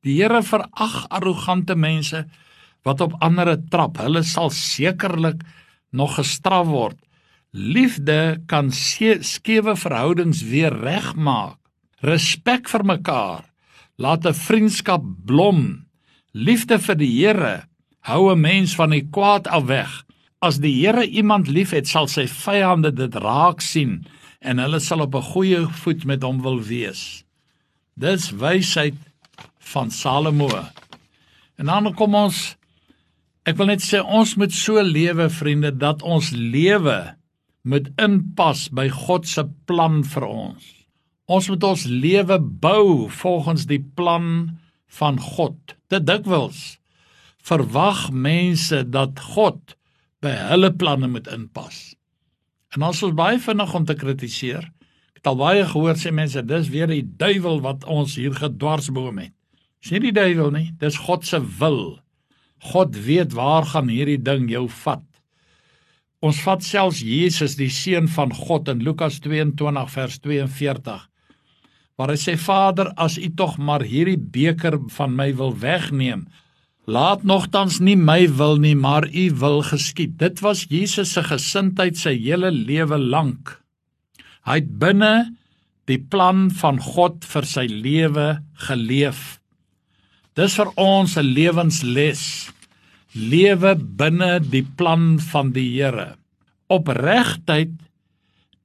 Die 0.03 0.18
Here 0.20 0.42
verag 0.44 1.06
arrogante 1.13 1.75
mense 1.80 2.25
wat 2.84 3.01
op 3.01 3.15
ander 3.24 3.56
trap. 3.72 4.01
Hulle 4.03 4.24
sal 4.27 4.51
sekerlik 4.51 5.42
nog 5.92 6.18
gestraf 6.20 6.68
word. 6.68 7.00
Liefde 7.53 8.42
kan 8.50 8.72
skewe 8.74 9.75
verhoudings 9.77 10.42
weer 10.50 10.74
regmaak. 10.74 11.60
Respek 12.03 12.68
vir 12.68 12.84
mekaar 12.84 13.44
laat 13.96 14.25
'n 14.25 14.34
vriendskap 14.34 15.03
blom. 15.25 15.86
Liefde 16.34 16.80
vir 16.80 16.96
die 16.96 17.13
Here 17.22 17.63
hou 18.01 18.32
'n 18.32 18.42
mens 18.42 18.75
van 18.75 18.89
die 18.89 19.08
kwaad 19.08 19.48
af 19.48 19.65
weg. 19.65 20.03
As 20.42 20.60
die 20.60 20.74
Here 20.82 21.06
iemand 21.06 21.48
liefhet, 21.48 21.88
sal 21.88 22.08
sy 22.08 22.27
vyande 22.27 22.92
dit 22.92 23.15
raak 23.15 23.62
sien 23.62 24.03
en 24.43 24.59
hulle 24.59 24.79
sal 24.83 25.01
op 25.05 25.15
'n 25.15 25.29
goeie 25.33 25.62
voet 25.83 26.05
met 26.05 26.23
hom 26.23 26.41
wil 26.41 26.59
wees. 26.62 27.23
Dis 27.95 28.31
wysheid 28.31 28.97
van 29.59 29.91
Salomo. 29.91 30.50
En 31.55 31.65
dan 31.65 31.93
kom 31.93 32.15
ons 32.15 32.55
ek 33.43 33.57
wil 33.57 33.65
net 33.65 33.83
sê 33.83 34.00
ons 34.00 34.35
moet 34.35 34.51
so 34.51 34.81
lewe 34.81 35.29
vriende 35.29 35.71
dat 35.77 36.01
ons 36.01 36.31
lewe 36.31 37.15
moet 37.63 37.89
inpas 37.97 38.69
by 38.71 38.89
God 38.89 39.27
se 39.27 39.43
plan 39.65 40.03
vir 40.03 40.25
ons. 40.27 40.63
Ons 41.25 41.50
moet 41.50 41.63
ons 41.63 41.85
lewe 41.85 42.39
bou 42.39 43.09
volgens 43.09 43.65
die 43.65 43.79
plan 43.95 44.57
van 44.88 45.19
God. 45.19 45.75
Te 45.88 46.00
dikwels 46.03 46.77
verwag 47.43 48.12
mense 48.12 48.83
dat 48.89 49.19
God 49.35 49.75
by 50.23 50.31
hulle 50.51 50.71
planne 50.71 51.07
moet 51.12 51.27
inpas. 51.27 51.95
En 52.74 52.88
ons 52.89 53.03
is 53.06 53.13
baie 53.13 53.39
vinnig 53.39 53.74
om 53.77 53.86
te 53.86 53.96
kritiseer. 53.98 54.65
Ek 55.13 55.22
het 55.22 55.30
al 55.30 55.39
baie 55.39 55.63
gehoor 55.70 56.00
sê 56.00 56.12
mense 56.12 56.42
dis 56.50 56.72
weer 56.74 56.89
die 56.89 57.03
duiwel 57.06 57.62
wat 57.65 57.86
ons 57.86 58.18
hier 58.18 58.34
gedwarsboom 58.38 59.22
het. 59.22 59.34
Dis 59.84 59.94
nie 59.94 60.06
die 60.08 60.15
duiwel 60.15 60.51
nie, 60.56 60.68
dis 60.80 60.98
God 61.06 61.27
se 61.27 61.42
wil. 61.60 62.00
God 62.74 62.96
weet 63.06 63.36
waar 63.36 63.68
gaan 63.68 63.92
hierdie 63.92 64.22
ding 64.22 64.48
jou 64.50 64.65
vat. 64.84 65.03
Ons 66.24 66.39
vat 66.46 66.63
selfs 66.63 67.01
Jesus 67.03 67.58
die 67.60 67.70
seun 67.70 68.08
van 68.08 68.32
God 68.34 68.72
in 68.72 68.84
Lukas 68.86 69.20
22 69.24 69.89
vers 69.98 70.22
42 70.24 71.10
waar 72.00 72.10
hy 72.10 72.18
sê 72.18 72.34
Vader 72.42 72.89
as 72.98 73.20
u 73.22 73.27
tog 73.38 73.60
maar 73.62 73.84
hierdie 73.86 74.18
beker 74.18 74.80
van 74.96 75.13
my 75.18 75.30
wil 75.38 75.53
wegneem 75.62 76.25
laat 76.86 77.24
nogtans 77.24 77.80
nie 77.80 77.96
my 77.96 78.28
wil 78.40 78.58
nie 78.60 78.75
maar 78.75 79.08
u 79.08 79.30
wil 79.44 79.62
geskied 79.63 80.18
dit 80.20 80.42
was 80.46 80.66
Jesus 80.70 81.13
se 81.16 81.24
gesindheid 81.24 82.00
sy 82.00 82.16
hele 82.18 82.52
lewe 82.52 83.00
lank 83.00 83.58
hy 84.48 84.60
het 84.60 84.74
binne 84.80 85.13
die 85.88 86.00
plan 86.00 86.50
van 86.52 86.80
God 86.80 87.24
vir 87.28 87.48
sy 87.48 87.68
lewe 87.68 88.28
geleef 88.68 89.40
dis 90.36 90.58
vir 90.60 90.74
ons 90.80 91.18
'n 91.18 91.34
lewensles 91.38 92.25
lewe 93.13 93.75
binne 93.78 94.40
die 94.42 94.66
plan 94.66 95.20
van 95.22 95.54
die 95.54 95.70
Here. 95.75 96.16
Opregtheid 96.74 97.74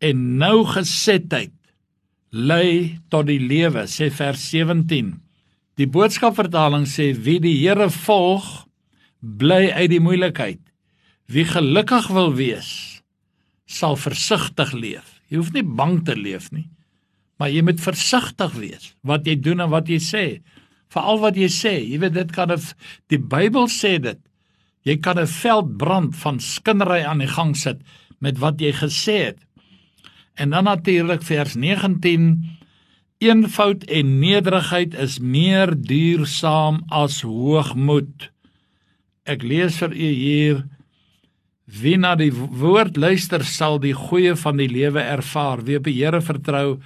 en 0.00 0.24
nougesetheid 0.40 1.54
lei 2.30 2.98
tot 3.12 3.28
die 3.28 3.40
lewe, 3.40 3.86
sê 3.88 4.10
vers 4.12 4.40
17. 4.52 5.16
Die 5.78 5.86
boodskapvertaling 5.86 6.88
sê 6.90 7.12
wie 7.14 7.38
die 7.38 7.54
Here 7.60 7.86
volg, 7.94 8.46
bly 9.22 9.68
uit 9.76 9.92
die 9.92 10.02
moeilikheid. 10.02 10.58
Wie 11.30 11.44
gelukkig 11.46 12.08
wil 12.10 12.32
wees, 12.34 12.70
sal 13.68 13.94
versigtig 14.00 14.72
leef. 14.74 15.18
Jy 15.30 15.38
hoef 15.38 15.52
nie 15.54 15.62
bang 15.62 16.00
te 16.02 16.16
leef 16.18 16.48
nie, 16.50 16.66
maar 17.38 17.52
jy 17.52 17.62
moet 17.62 17.82
versigtig 17.84 18.54
wees 18.58 18.94
wat 19.06 19.28
jy 19.28 19.36
doen 19.38 19.62
en 19.62 19.70
wat 19.70 19.90
jy 19.92 20.00
sê. 20.02 20.24
Veral 20.90 21.20
wat 21.22 21.38
jy 21.38 21.50
sê, 21.52 21.74
jy 21.84 22.00
weet 22.02 22.16
dit 22.16 22.32
kan 22.34 22.50
die 23.12 23.20
Bybel 23.20 23.68
sê 23.70 23.98
dit. 24.02 24.18
Jy 24.88 24.96
kan 25.04 25.18
'n 25.20 25.26
veldbrand 25.26 26.16
van 26.16 26.40
skinnery 26.40 27.04
aan 27.04 27.18
die 27.22 27.30
gang 27.30 27.54
sit 27.54 27.78
met 28.20 28.38
wat 28.38 28.58
jy 28.58 28.72
gesê 28.72 29.30
het. 29.30 29.38
En 30.34 30.50
dan 30.50 30.64
natuurlik 30.64 31.22
vers 31.22 31.54
19 31.54 32.57
eenvoud 33.18 33.84
en 33.90 34.18
nederigheid 34.20 34.94
is 34.94 35.18
meer 35.18 35.74
duursaam 35.74 36.82
as 36.94 37.20
hoogmoed. 37.26 38.28
Ek 39.28 39.42
lees 39.42 39.78
vir 39.82 39.94
u 39.94 40.10
hier 40.22 40.64
wie 41.68 41.98
na 42.00 42.14
die 42.16 42.32
woord 42.32 42.96
luister 42.96 43.44
sal 43.44 43.76
die 43.82 43.94
goeie 43.96 44.36
van 44.38 44.56
die 44.56 44.70
lewe 44.70 45.02
ervaar. 45.02 45.64
Wie 45.66 45.76
op 45.76 45.84
die 45.84 45.98
Here 45.98 46.22
vertrou 46.24 46.78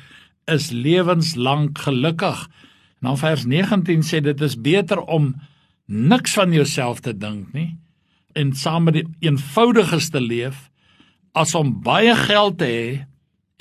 is 0.51 0.73
lewenslank 0.73 1.79
gelukkig. 1.85 2.49
En 3.03 3.13
dan 3.13 3.21
vers 3.21 3.45
19 3.47 4.03
sê 4.03 4.23
dit 4.25 4.41
is 4.41 4.59
beter 4.59 5.05
om 5.05 5.35
niks 5.87 6.35
van 6.35 6.53
jouself 6.53 7.01
te 7.01 7.13
dink 7.13 7.53
nie 7.53 7.77
en 8.33 8.55
saam 8.57 8.87
met 8.89 8.97
die 8.97 9.07
eenvoudiges 9.27 10.09
te 10.13 10.21
leef 10.21 10.69
as 11.37 11.55
om 11.59 11.75
baie 11.85 12.15
geld 12.17 12.59
te 12.63 12.69
hê 12.69 12.87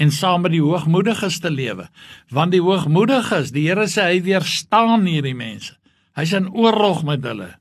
en 0.02 0.12
saam 0.12 0.46
met 0.46 0.56
die 0.56 0.64
hoogmoediges 0.64 1.40
te 1.44 1.52
lewe. 1.54 1.86
Want 2.34 2.56
die 2.56 2.64
hoogmoediges 2.64 3.54
die 3.54 3.68
Here 3.68 3.86
sê 3.92 4.08
hy 4.10 4.22
weerstaan 4.26 5.06
hierdie 5.10 5.38
mense. 5.38 5.78
Hy's 6.18 6.34
in 6.36 6.50
oorlog 6.52 7.04
met 7.08 7.24
hulle. 7.28 7.54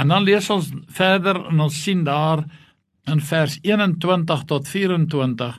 En 0.00 0.08
dan 0.08 0.24
lees 0.26 0.48
ons 0.50 0.70
verder 0.94 1.38
en 1.50 1.60
ons 1.60 1.82
sien 1.84 2.04
daar 2.06 2.44
in 3.08 3.20
vers 3.24 3.58
21 3.62 4.44
tot 4.48 4.68
24 4.68 5.58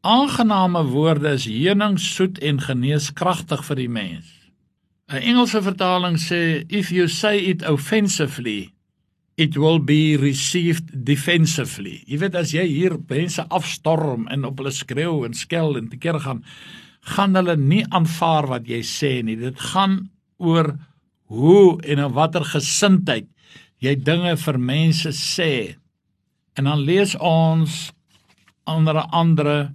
aangename 0.00 0.82
woorde 0.92 1.32
is 1.34 1.44
heuning 1.50 1.98
soet 2.00 2.38
en 2.38 2.60
geneeskragtig 2.62 3.64
vir 3.66 3.76
die 3.76 3.88
mens. 3.88 4.26
'n 5.08 5.22
Engelse 5.30 5.62
vertaling 5.62 6.18
sê 6.20 6.64
if 6.68 6.90
you 6.90 7.08
say 7.08 7.38
it 7.38 7.62
offensively 7.68 8.72
it 9.38 9.56
will 9.56 9.78
be 9.78 10.16
received 10.18 10.90
defensively. 11.06 12.02
Jy 12.10 12.18
weet 12.24 12.36
as 12.36 12.52
jy 12.52 12.64
hier 12.66 12.96
mense 13.08 13.44
afstorm 13.54 14.26
en 14.34 14.44
op 14.48 14.58
hulle 14.58 14.74
skreeu 14.74 15.22
en 15.28 15.36
skel 15.38 15.78
en 15.78 15.86
te 15.92 15.98
kere 16.02 16.18
gaan, 16.24 16.42
gaan 17.14 17.38
hulle 17.38 17.54
nie 17.56 17.84
aanvaar 17.94 18.48
wat 18.50 18.66
jy 18.66 18.82
sê 18.82 19.12
nie. 19.22 19.38
Dit 19.38 19.60
gaan 19.70 20.08
oor 20.42 20.74
hoe 21.30 21.78
en 21.86 22.02
in 22.02 22.16
watter 22.16 22.42
gesindheid 22.50 23.28
jy 23.78 23.94
dinge 24.02 24.34
vir 24.42 24.58
mense 24.58 25.12
sê. 25.14 25.52
En 26.58 26.66
dan 26.66 26.82
lees 26.82 27.14
ons 27.22 27.76
onder 28.66 28.98
andere 29.14 29.70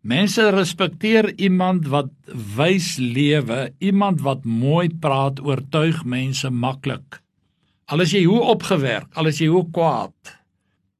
mense 0.00 0.48
respekteer 0.52 1.28
iemand 1.36 1.90
wat 1.92 2.08
wys 2.56 2.94
lewe, 2.96 3.68
iemand 3.84 4.24
wat 4.24 4.48
mooi 4.48 4.88
praat, 4.88 5.44
oortuig 5.44 6.00
mense 6.08 6.48
maklik. 6.48 7.20
Al 7.86 8.00
is 8.00 8.14
jy 8.16 8.24
hoe 8.24 8.40
opgewerk, 8.54 9.10
al 9.16 9.28
is 9.28 9.40
jy 9.42 9.50
hoe 9.52 9.66
kwaad, 9.74 10.14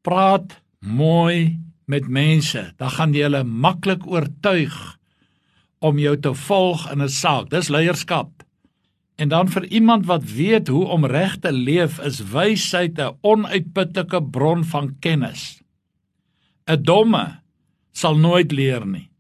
praat 0.05 0.59
mooi 0.85 1.57
met 1.89 2.09
mense, 2.09 2.61
dan 2.77 2.93
gaan 2.97 3.15
jy 3.17 3.25
hulle 3.27 3.45
maklik 3.45 4.05
oortuig 4.07 4.75
om 5.85 6.01
jou 6.01 6.15
te 6.21 6.33
volg 6.47 6.87
in 6.93 7.03
'n 7.03 7.09
saak. 7.09 7.51
Dis 7.51 7.69
leierskap. 7.69 8.45
En 9.17 9.29
dan 9.29 9.49
vir 9.49 9.65
iemand 9.65 10.07
wat 10.07 10.25
weet 10.25 10.69
hoe 10.69 10.87
om 10.87 11.07
reg 11.07 11.39
te 11.39 11.53
leef, 11.53 11.99
is 12.01 12.21
wysheid 12.33 12.99
'n 12.99 13.17
onuitputlike 13.23 14.23
bron 14.31 14.65
van 14.65 14.97
kennis. 15.01 15.63
'n 16.67 16.83
Domme 16.83 17.41
sal 17.93 18.17
nooit 18.17 18.53
leer 18.53 18.87
nie. 18.87 19.11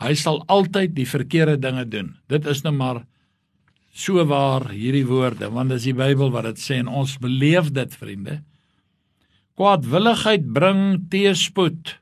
Hy 0.00 0.14
sal 0.14 0.42
altyd 0.46 0.94
die 0.94 1.08
verkeerde 1.08 1.58
dinge 1.58 1.88
doen. 1.88 2.16
Dit 2.28 2.46
is 2.46 2.62
nou 2.62 2.74
maar 2.74 3.06
so 3.98 4.22
waar 4.30 4.68
hierdie 4.70 5.06
woorde 5.08 5.48
want 5.50 5.72
dis 5.74 5.88
die 5.88 5.96
Bybel 5.96 6.30
wat 6.34 6.46
dit 6.52 6.60
sê 6.62 6.78
en 6.82 6.90
ons 7.00 7.16
beleef 7.22 7.72
dit 7.74 7.96
vriende. 7.98 8.38
Kwaadwilligheid 9.58 10.44
bring 10.54 10.82
teëspoed. 11.10 11.96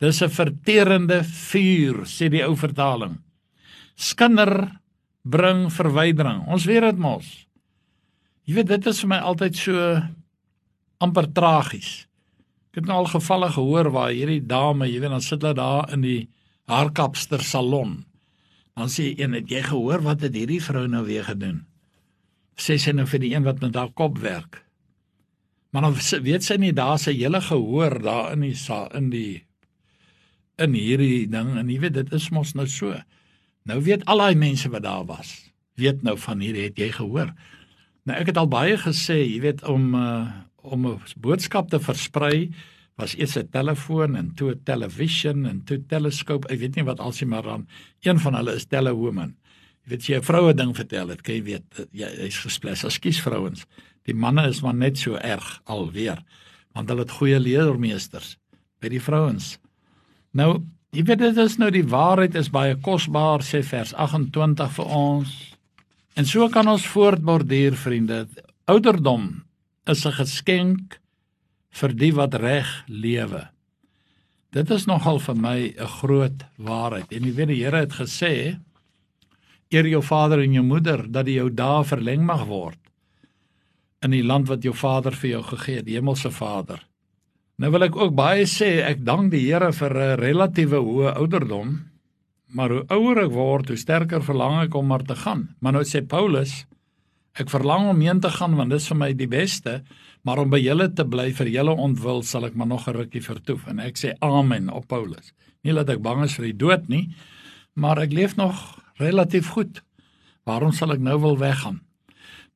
Dis 0.00 0.22
'n 0.22 0.30
verterende 0.30 1.24
vuur 1.24 2.06
sê 2.06 2.30
die 2.30 2.44
ou 2.46 2.54
vertaling. 2.54 3.18
Skinder 3.96 4.80
bring 5.22 5.68
verwydering. 5.68 6.46
Ons 6.46 6.64
weet 6.64 6.82
dit 6.82 6.98
mos. 6.98 7.46
Jy 8.46 8.54
weet 8.54 8.68
dit 8.68 8.86
is 8.86 9.00
vir 9.00 9.08
my 9.08 9.18
altyd 9.18 9.56
so 9.56 10.02
amper 11.00 11.26
tragies. 11.32 12.06
Ek 12.70 12.80
het 12.80 12.86
nou 12.86 12.98
al 12.98 13.10
gevalle 13.10 13.50
gehoor 13.50 13.90
waar 13.90 14.10
hierdie 14.10 14.46
dame, 14.46 14.86
jy 14.86 15.00
weet 15.00 15.10
dan 15.10 15.20
sit 15.20 15.42
hulle 15.42 15.54
daar 15.54 15.92
in 15.92 16.00
die 16.02 16.28
haarkapster 16.66 17.42
salon 17.42 18.04
Dan 18.78 18.88
sê 18.92 19.10
een, 19.18 19.34
het 19.36 19.50
jy 19.50 19.62
gehoor 19.66 20.02
wat 20.04 20.22
het 20.24 20.34
hierdie 20.34 20.62
vrou 20.62 20.86
nou 20.88 21.04
weer 21.06 21.24
gedoen? 21.26 21.64
Sê 22.60 22.76
sy 22.78 22.92
nou 22.96 23.06
vir 23.08 23.22
die 23.22 23.34
een 23.34 23.46
wat 23.46 23.60
met 23.64 23.76
haar 23.76 23.92
kop 23.96 24.18
werk. 24.18 24.62
Maar 25.70 25.88
dan 25.88 25.96
weet 26.26 26.44
sy 26.44 26.56
nie 26.58 26.72
daar 26.74 26.98
sy 26.98 27.14
hele 27.14 27.40
gehoor 27.40 28.00
daar 28.02 28.32
in 28.34 28.42
die 28.42 28.56
in 28.94 29.10
die 29.10 29.44
in 30.60 30.74
hierdie 30.76 31.28
ding 31.30 31.54
en 31.56 31.70
jy 31.70 31.78
weet 31.80 31.96
dit 31.96 32.12
is 32.12 32.28
mos 32.34 32.52
nou 32.58 32.66
so. 32.68 32.96
Nou 33.68 33.78
weet 33.86 34.04
al 34.10 34.18
daai 34.24 34.34
mense 34.34 34.68
wat 34.72 34.84
daar 34.84 35.06
was, 35.08 35.30
weet 35.78 36.02
nou 36.02 36.16
van 36.18 36.42
hierdie 36.42 36.66
het 36.68 36.78
jy 36.78 36.90
gehoor. 36.96 37.32
Nou 38.04 38.18
ek 38.18 38.32
het 38.32 38.40
al 38.40 38.50
baie 38.50 38.76
gesê, 38.80 39.20
jy 39.22 39.40
weet 39.44 39.64
om 39.68 39.94
uh, 39.94 40.26
om 40.60 40.86
'n 40.86 41.00
boodskap 41.16 41.70
te 41.70 41.80
versprei 41.80 42.50
was 43.00 43.16
eers 43.16 43.36
'n 43.36 43.48
telefoon 43.50 44.16
en 44.16 44.34
toe 44.34 44.50
'n 44.52 44.60
television 44.64 45.46
en 45.46 45.64
toe 45.64 45.78
teleskoop. 45.86 46.44
Ek 46.50 46.58
weet 46.58 46.76
nie 46.76 46.84
wat 46.84 47.00
alsie 47.00 47.26
maar 47.26 47.42
dan 47.42 47.66
een 48.00 48.18
van 48.18 48.34
hulle 48.34 48.54
is 48.54 48.66
telewoman. 48.66 49.34
Jy 49.84 49.88
weet 49.90 50.06
jy 50.06 50.16
'n 50.16 50.22
vroue 50.22 50.54
ding 50.54 50.76
vertel 50.76 51.08
het, 51.08 51.22
kan 51.22 51.34
jy 51.34 51.42
weet 51.42 51.86
jy 51.92 52.06
is 52.06 52.38
gesples. 52.38 52.84
Ekskuus 52.84 53.20
vrouens. 53.20 53.66
Die 54.04 54.14
manne 54.14 54.48
is 54.48 54.62
maar 54.62 54.74
net 54.74 54.98
so 54.98 55.14
erg 55.14 55.60
alweer 55.64 56.22
want 56.72 56.88
hulle 56.88 57.02
het 57.02 57.10
goeie 57.10 57.40
leermeesters 57.40 58.36
by 58.80 58.88
die 58.88 59.02
vrouens. 59.02 59.58
Nou, 60.32 60.62
jy 60.94 61.02
weet 61.02 61.18
dit 61.18 61.36
is 61.36 61.58
nou 61.58 61.70
die 61.70 61.86
waarheid 61.86 62.34
is 62.34 62.50
baie 62.50 62.76
kosbaar 62.76 63.42
sê 63.42 63.62
vers 63.62 63.94
28 63.94 64.70
vir 64.72 64.84
ons. 64.86 65.56
En 66.14 66.26
so 66.26 66.48
kan 66.48 66.68
ons 66.68 66.86
voortborduur 66.86 67.76
vriende. 67.76 68.26
Ouderdom 68.64 69.42
is 69.86 70.06
'n 70.06 70.12
geskenk 70.12 71.00
vir 71.70 71.94
die 71.94 72.12
wat 72.12 72.34
reg 72.34 72.68
lewe. 72.88 73.48
Dit 74.50 74.70
is 74.70 74.86
nogal 74.86 75.18
vir 75.18 75.36
my 75.36 75.74
'n 75.78 75.86
groot 76.00 76.44
waarheid. 76.58 77.12
En 77.12 77.22
jy 77.24 77.32
weet 77.34 77.48
die 77.48 77.62
Here 77.64 77.76
het 77.76 77.92
gesê 77.92 78.58
eer 79.70 79.86
jou 79.86 80.02
vader 80.02 80.40
en 80.42 80.52
jou 80.52 80.64
moeder 80.64 81.06
dat 81.10 81.26
die 81.26 81.38
jou 81.38 81.50
dae 81.50 81.84
verleng 81.84 82.24
mag 82.26 82.46
word 82.46 82.78
in 84.02 84.10
die 84.10 84.24
land 84.24 84.48
wat 84.48 84.64
jou 84.64 84.72
vader 84.74 85.12
vir 85.12 85.30
jou 85.30 85.42
gegee 85.42 85.80
het, 85.80 85.86
die 85.86 85.98
hemelse 85.98 86.30
Vader. 86.32 86.80
Nou 87.60 87.70
wil 87.74 87.84
ek 87.84 87.96
ook 87.96 88.14
baie 88.16 88.46
sê 88.48 88.80
ek 88.86 89.04
dank 89.04 89.30
die 89.34 89.44
Here 89.44 89.72
vir 89.72 89.92
'n 89.92 90.20
relatiewe 90.20 90.80
hoë 90.80 91.16
ouderdom, 91.20 91.80
maar 92.48 92.70
hoe 92.70 92.84
ouer 92.88 93.24
ek 93.24 93.32
word, 93.32 93.68
hoe 93.68 93.76
sterker 93.76 94.22
verlang 94.22 94.62
ek 94.64 94.74
om 94.74 94.86
maar 94.86 95.04
te 95.04 95.14
gaan. 95.14 95.54
Maar 95.60 95.72
nou 95.72 95.84
sê 95.84 96.00
Paulus, 96.00 96.64
ek 97.34 97.50
verlang 97.50 97.90
om 97.90 98.00
heen 98.00 98.20
te 98.20 98.30
gaan 98.30 98.56
want 98.56 98.70
dit 98.70 98.80
is 98.80 98.88
vir 98.88 98.96
my 98.96 99.12
die 99.12 99.28
beste, 99.28 99.82
maar 100.22 100.38
om 100.38 100.50
by 100.50 100.60
julle 100.60 100.88
te 100.92 101.04
bly 101.04 101.30
vir 101.32 101.48
julle 101.48 101.72
ontwil 101.72 102.22
sal 102.22 102.44
ek 102.48 102.54
maar 102.54 102.70
nog 102.70 102.88
'n 102.88 102.96
rukkie 102.96 103.22
vertoef 103.22 103.66
en 103.66 103.78
ek 103.78 103.96
sê 103.96 104.12
amen 104.20 104.68
op 104.68 104.88
Paulus. 104.88 105.32
Nie 105.62 105.72
dat 105.72 105.88
ek 105.88 106.02
bang 106.02 106.24
is 106.24 106.34
vir 106.34 106.44
die 106.44 106.56
dood 106.56 106.88
nie, 106.88 107.14
maar 107.74 107.98
ek 107.98 108.12
leef 108.12 108.36
nog 108.36 108.80
relatief 108.98 109.48
goed. 109.48 109.82
Waarom 110.44 110.72
sal 110.72 110.92
ek 110.92 111.00
nou 111.00 111.20
wil 111.20 111.38
weggaan? 111.38 111.80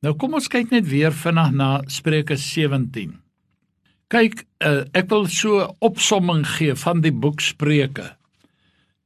Nou 0.01 0.13
kom 0.13 0.33
ons 0.33 0.47
kyk 0.47 0.71
net 0.71 0.87
weer 0.87 1.13
vinnig 1.13 1.51
na 1.51 1.81
Spreuke 1.87 2.37
17. 2.37 3.15
Kyk, 4.07 4.43
uh, 4.61 4.83
ek 4.93 5.09
wil 5.09 5.25
so 5.27 5.63
'n 5.63 5.75
opsomming 5.79 6.45
gee 6.45 6.75
van 6.75 7.01
die 7.01 7.11
boek 7.11 7.41
Spreuke. 7.41 8.15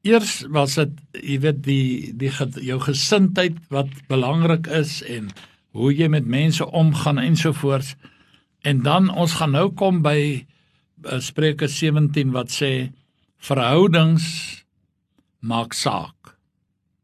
Eers 0.04 0.46
was 0.50 0.76
dit, 0.76 0.90
jy 1.14 1.40
weet, 1.40 1.64
die 1.64 2.14
die 2.16 2.32
jou 2.64 2.80
gesindheid 2.80 3.58
wat 3.70 3.88
belangrik 4.08 4.68
is 4.68 5.02
en 5.04 5.30
hoe 5.72 5.94
jy 5.94 6.08
met 6.08 6.26
mense 6.26 6.66
omgaan 6.72 7.20
ensovoorts. 7.20 7.96
En 8.68 8.82
dan 8.84 9.10
ons 9.10 9.38
gaan 9.40 9.56
nou 9.56 9.70
kom 9.78 10.02
by 10.04 10.20
uh, 11.06 11.20
Spreuke 11.24 11.68
17 11.72 12.34
wat 12.36 12.52
sê 12.52 12.92
verhoudings 13.40 14.26
maak 15.40 15.74
saak. 15.74 16.36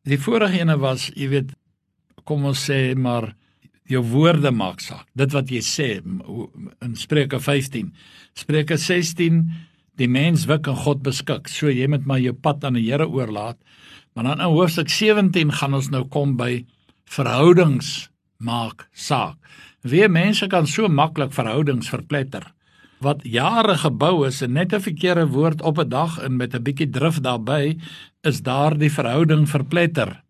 Die 0.06 0.20
vorige 0.22 0.60
ene 0.60 0.76
was, 0.78 1.08
jy 1.16 1.30
weet, 1.32 1.54
kom 2.28 2.46
ons 2.50 2.66
sê 2.68 2.94
maar 2.98 3.32
jou 3.90 4.02
woorde 4.12 4.52
maak 4.52 4.82
saak. 4.84 5.06
Dit 5.18 5.34
wat 5.34 5.52
jy 5.54 5.62
sê 5.64 5.90
in 6.02 6.98
Spreuke 6.98 7.40
15. 7.40 7.94
Spreuke 8.36 8.78
16 8.82 9.44
die 10.00 10.10
mens 10.12 10.46
wik 10.50 10.68
en 10.68 10.78
God 10.84 11.04
beskik. 11.06 11.48
So 11.52 11.72
jy 11.72 11.88
moet 11.92 12.08
maar 12.10 12.22
jou 12.24 12.34
pad 12.36 12.66
aan 12.68 12.80
die 12.80 12.88
Here 12.90 13.08
oorlaat. 13.08 13.58
Maar 14.16 14.32
dan 14.32 14.42
in 14.42 14.56
hoofstuk 14.56 14.90
17 14.92 15.54
gaan 15.60 15.78
ons 15.78 15.92
nou 15.92 16.06
kom 16.12 16.36
by 16.40 16.66
verhoudings 17.12 18.10
maak 18.38 18.88
saak. 18.94 19.38
Wie 19.86 20.08
mense 20.10 20.48
kan 20.50 20.66
so 20.68 20.90
maklik 20.90 21.34
verhoudings 21.34 21.90
verpletter 21.90 22.52
wat 23.04 23.26
jare 23.28 23.76
gebou 23.78 24.26
is 24.28 24.42
en 24.42 24.54
net 24.54 24.74
'n 24.74 24.82
verkeerde 24.82 25.28
woord 25.28 25.62
op 25.62 25.78
'n 25.80 25.90
dag 25.90 26.18
en 26.20 26.38
met 26.38 26.56
'n 26.56 26.64
bietjie 26.64 26.90
drif 26.90 27.20
daarbey 27.20 27.78
is 28.24 28.42
daardie 28.42 28.92
verhouding 28.92 29.50
verpletter. 29.50 30.24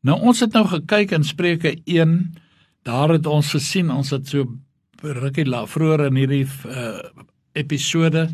Nou 0.00 0.20
ons 0.20 0.40
het 0.40 0.52
nou 0.52 0.66
gekyk 0.66 1.10
in 1.10 1.24
Spreuke 1.24 1.78
1, 1.84 2.34
daar 2.82 3.08
het 3.08 3.26
ons 3.26 3.50
gesien, 3.50 3.90
ons 3.90 4.10
het 4.10 4.28
so 4.28 4.46
rukkie 5.02 5.46
la 5.46 5.66
vroeër 5.66 6.06
in 6.06 6.16
hierdie 6.16 6.46
uh, 6.66 6.98
episode 7.52 8.28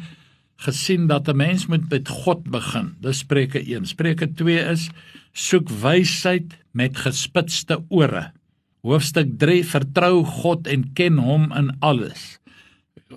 gesien 0.56 1.06
dat 1.06 1.28
'n 1.28 1.36
mens 1.36 1.66
moet 1.66 1.90
met 1.90 2.08
God 2.08 2.42
begin. 2.50 2.94
Dis 3.00 3.18
Spreuke 3.18 3.60
1. 3.60 3.86
Spreuke 3.86 4.32
2 4.34 4.70
is 4.70 4.90
soek 5.32 5.68
wysheid 5.68 6.58
met 6.72 6.96
gespitste 6.96 7.84
ore. 7.88 8.32
Hoofstuk 8.82 9.36
3 9.38 9.62
Vertrou 9.62 10.24
God 10.26 10.66
en 10.66 10.88
ken 10.98 11.20
hom 11.22 11.44
in 11.54 11.68
alles. 11.86 12.40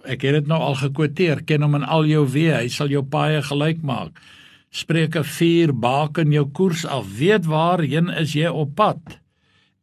Ek 0.06 0.22
het 0.22 0.36
dit 0.38 0.50
nou 0.52 0.60
al 0.62 0.76
gekwoteer, 0.78 1.42
ken 1.50 1.66
hom 1.66 1.80
in 1.80 1.88
al 1.90 2.06
jou 2.06 2.22
weë, 2.30 2.60
hy 2.60 2.70
sal 2.70 2.92
jou 2.94 3.02
paaie 3.02 3.40
gelyk 3.42 3.82
maak. 3.82 4.20
Spreuke 4.70 5.24
4 5.26 5.74
Baken 5.74 6.36
jou 6.36 6.46
koers 6.54 6.86
af, 6.86 7.10
weet 7.18 7.50
waarheen 7.50 8.14
is 8.14 8.36
jy 8.38 8.54
op 8.54 8.76
pad 8.78 9.18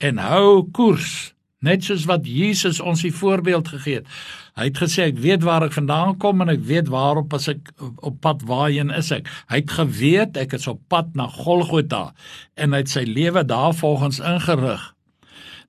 en 0.02 0.22
hou 0.22 0.68
koers, 0.74 1.32
net 1.66 1.82
soos 1.86 2.06
wat 2.10 2.30
Jesus 2.30 2.78
ons 2.78 3.02
die 3.02 3.12
voorbeeld 3.14 3.74
gegee 3.74 4.00
het. 4.00 4.14
Hy 4.58 4.70
het 4.70 4.80
gesê 4.84 5.10
ek 5.10 5.18
weet 5.26 5.42
waar 5.42 5.66
ek 5.66 5.74
vandaan 5.74 6.14
kom 6.22 6.46
en 6.46 6.54
ek 6.54 6.62
weet 6.70 6.94
waarop 6.94 7.34
as 7.34 7.50
ek 7.50 7.74
op 7.82 8.22
pad 8.22 8.46
waarheen 8.46 8.94
is 8.94 9.10
ek. 9.14 9.26
Hy 9.50 9.64
het 9.64 9.78
geweet 9.82 10.42
ek 10.46 10.54
is 10.62 10.70
op 10.70 10.78
pad 10.86 11.10
na 11.18 11.26
Golgotha 11.42 12.12
en 12.54 12.70
hy 12.70 12.84
het 12.86 12.94
sy 12.94 13.08
lewe 13.10 13.42
daarvolgens 13.42 14.22
ingerig. 14.22 14.92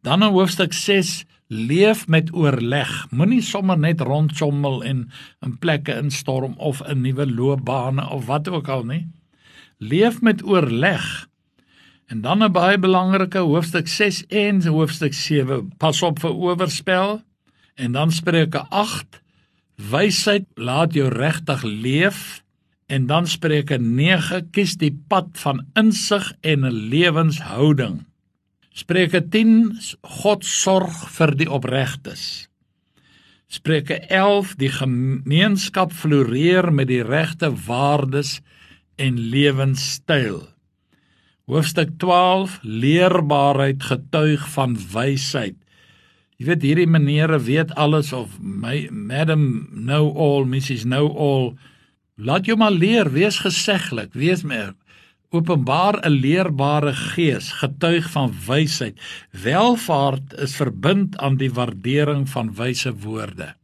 Dan 0.04 0.24
in 0.24 0.34
hoofstuk 0.36 0.74
6 0.74 1.24
leef 1.48 2.08
met 2.12 2.34
oorleg. 2.36 2.92
Moenie 3.16 3.42
sommer 3.42 3.78
net 3.80 4.02
rondsommel 4.04 4.82
en 4.84 5.06
in 5.46 5.54
plekke 5.64 5.96
instorm 5.96 6.58
of 6.60 6.82
'n 6.84 7.02
nuwe 7.02 7.26
loopbane 7.32 8.10
of 8.10 8.26
wat 8.26 8.48
ook 8.48 8.68
al 8.68 8.84
nie. 8.84 9.08
Leef 9.78 10.22
met 10.22 10.44
oorleg. 10.44 11.28
En 12.06 12.22
dan 12.22 12.44
'n 12.44 12.52
baie 12.52 12.78
belangrike 12.78 13.38
hoofstuk 13.38 13.88
6 13.88 14.26
en 14.28 14.66
hoofstuk 14.66 15.14
7. 15.14 15.72
Pas 15.78 16.02
op 16.02 16.20
vir 16.20 16.34
oorspel. 16.34 17.22
En 17.76 17.92
dan 17.92 18.12
Spreuke 18.12 18.60
8. 18.70 19.22
Wysheid 19.76 20.46
laat 20.54 20.94
jou 20.94 21.08
regtig 21.10 21.64
leef. 21.64 22.44
En 22.86 23.06
dan 23.06 23.28
Spreuke 23.28 23.78
9. 23.78 24.50
Kies 24.50 24.78
die 24.78 25.04
pad 25.08 25.28
van 25.32 25.66
insig 25.74 26.34
en 26.42 26.66
'n 26.66 26.72
lewenshouding. 26.72 28.13
Spreuke 28.74 29.20
10 29.22 29.76
God 30.02 30.42
sorg 30.50 30.94
vir 31.14 31.32
die 31.38 31.46
opregtes. 31.46 32.48
Spreuke 33.46 34.00
11 34.10 34.56
die 34.58 34.72
gemeenskap 34.74 35.94
floreer 35.94 36.72
met 36.74 36.90
die 36.90 37.04
regte 37.06 37.52
waardes 37.68 38.40
en 38.98 39.20
lewenstyl. 39.30 40.40
Hoofstuk 41.46 41.94
12 42.02 42.58
leerbaarheid 42.66 43.86
getuig 43.92 44.50
van 44.56 44.74
wysheid. 44.96 45.60
Jy 46.42 46.50
weet 46.50 46.66
hierdie 46.66 46.90
menere 46.90 47.38
weet 47.46 47.78
alles 47.78 48.10
of 48.10 48.40
my 48.42 48.88
madam 48.90 49.68
know 49.70 50.10
all, 50.18 50.50
Mrs 50.50 50.88
know 50.90 51.14
all. 51.14 51.52
Laat 52.18 52.50
jou 52.50 52.58
maar 52.58 52.74
leer, 52.74 53.14
wees 53.14 53.38
geseglik, 53.46 54.18
wees 54.18 54.42
meer 54.42 54.74
openbaar 55.34 55.96
'n 56.06 56.20
leerbare 56.24 56.94
gees, 56.94 57.52
getuig 57.52 58.10
van 58.12 58.34
wysheid. 58.46 59.00
Welvaart 59.32 60.34
is 60.34 60.56
verbind 60.56 61.18
aan 61.18 61.38
die 61.38 61.52
waardering 61.52 62.30
van 62.30 62.54
wyse 62.56 62.94
woorde. 62.94 63.56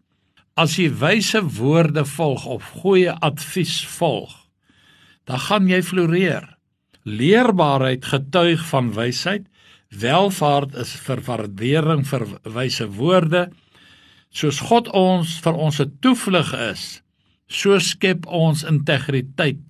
As 0.54 0.76
jy 0.76 0.90
wyse 0.90 1.42
woorde 1.44 2.06
volg 2.06 2.46
of 2.46 2.64
goeie 2.82 3.12
advies 3.12 3.86
volg, 3.86 4.34
dan 5.24 5.40
gaan 5.40 5.68
jy 5.68 5.82
floreer. 5.84 6.58
Leerbaarheid 7.04 8.06
getuig 8.06 8.66
van 8.68 8.94
wysheid. 8.94 9.46
Welvaart 9.90 10.76
is 10.76 10.92
vir 11.06 11.22
waardering 11.22 12.08
vir 12.08 12.28
wyse 12.44 12.88
woorde. 12.88 13.50
Soos 14.30 14.60
God 14.60 14.88
ons 14.88 15.40
vir 15.40 15.54
ons 15.54 15.80
'n 15.80 15.98
toevlug 16.02 16.54
is, 16.54 17.02
so 17.48 17.80
skep 17.80 18.26
ons 18.26 18.64
integriteit 18.64 19.70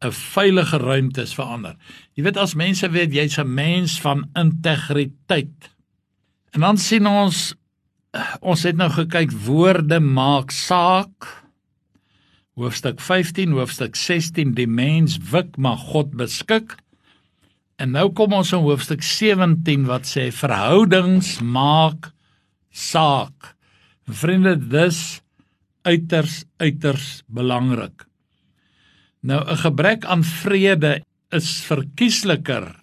'n 0.00 0.12
veilige 0.12 0.78
ruimte 0.78 1.22
is 1.22 1.34
vir 1.34 1.44
ander. 1.44 1.76
Jy 2.14 2.22
weet 2.22 2.36
as 2.36 2.54
mense 2.54 2.86
weet 2.90 3.14
jy's 3.14 3.38
'n 3.38 3.54
mens 3.54 4.00
van 4.00 4.28
integriteit. 4.34 5.70
En 6.54 6.60
dan 6.60 6.78
sien 6.78 7.06
ons 7.06 7.54
ons 8.40 8.62
het 8.62 8.76
nou 8.76 8.88
gekyk 8.90 9.32
woorde 9.44 10.00
maak 10.00 10.50
saak. 10.50 11.26
Hoofstuk 12.54 13.00
15, 13.00 13.52
hoofstuk 13.52 13.96
16 13.96 14.54
die 14.54 14.66
mens 14.66 15.18
wik 15.30 15.56
maar 15.56 15.76
God 15.76 16.14
beskik. 16.16 16.76
En 17.78 17.90
nou 17.94 18.08
kom 18.12 18.32
ons 18.32 18.52
in 18.52 18.64
hoofstuk 18.64 19.02
17 19.02 19.86
wat 19.86 20.06
sê 20.06 20.30
verhoudings 20.34 21.40
maak 21.40 22.10
saak. 22.70 23.54
Vriende, 24.08 24.56
dis 24.56 25.20
uiters 25.86 26.44
uiters 26.58 27.22
belangrik. 27.26 28.07
Nou 29.20 29.42
'n 29.44 29.56
gebrek 29.56 30.04
aan 30.04 30.24
vrede 30.24 31.02
is 31.30 31.60
verkiesliker 31.66 32.74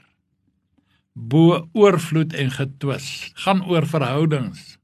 bo 1.13 1.69
oorvloed 1.73 2.33
en 2.33 2.51
getwis. 2.51 3.31
Gaan 3.33 3.63
oor 3.65 3.87
verhoudings. 3.87 4.77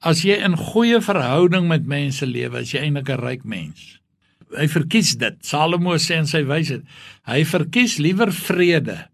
As 0.00 0.24
jy 0.24 0.40
in 0.42 0.56
goeie 0.56 1.00
verhouding 1.00 1.68
met 1.68 1.86
mense 1.86 2.26
lewe, 2.26 2.60
is 2.60 2.72
jy 2.72 2.80
eintlik 2.80 3.10
'n 3.10 3.20
ryk 3.20 3.44
mens. 3.44 4.00
Hy 4.56 4.66
verkies 4.66 5.14
dit. 5.16 5.36
Salomo 5.46 5.94
sê 5.94 6.18
in 6.18 6.26
sy 6.26 6.42
wysheid, 6.42 6.82
hy 7.22 7.44
verkies 7.44 7.98
liewer 7.98 8.32
vrede 8.32 9.08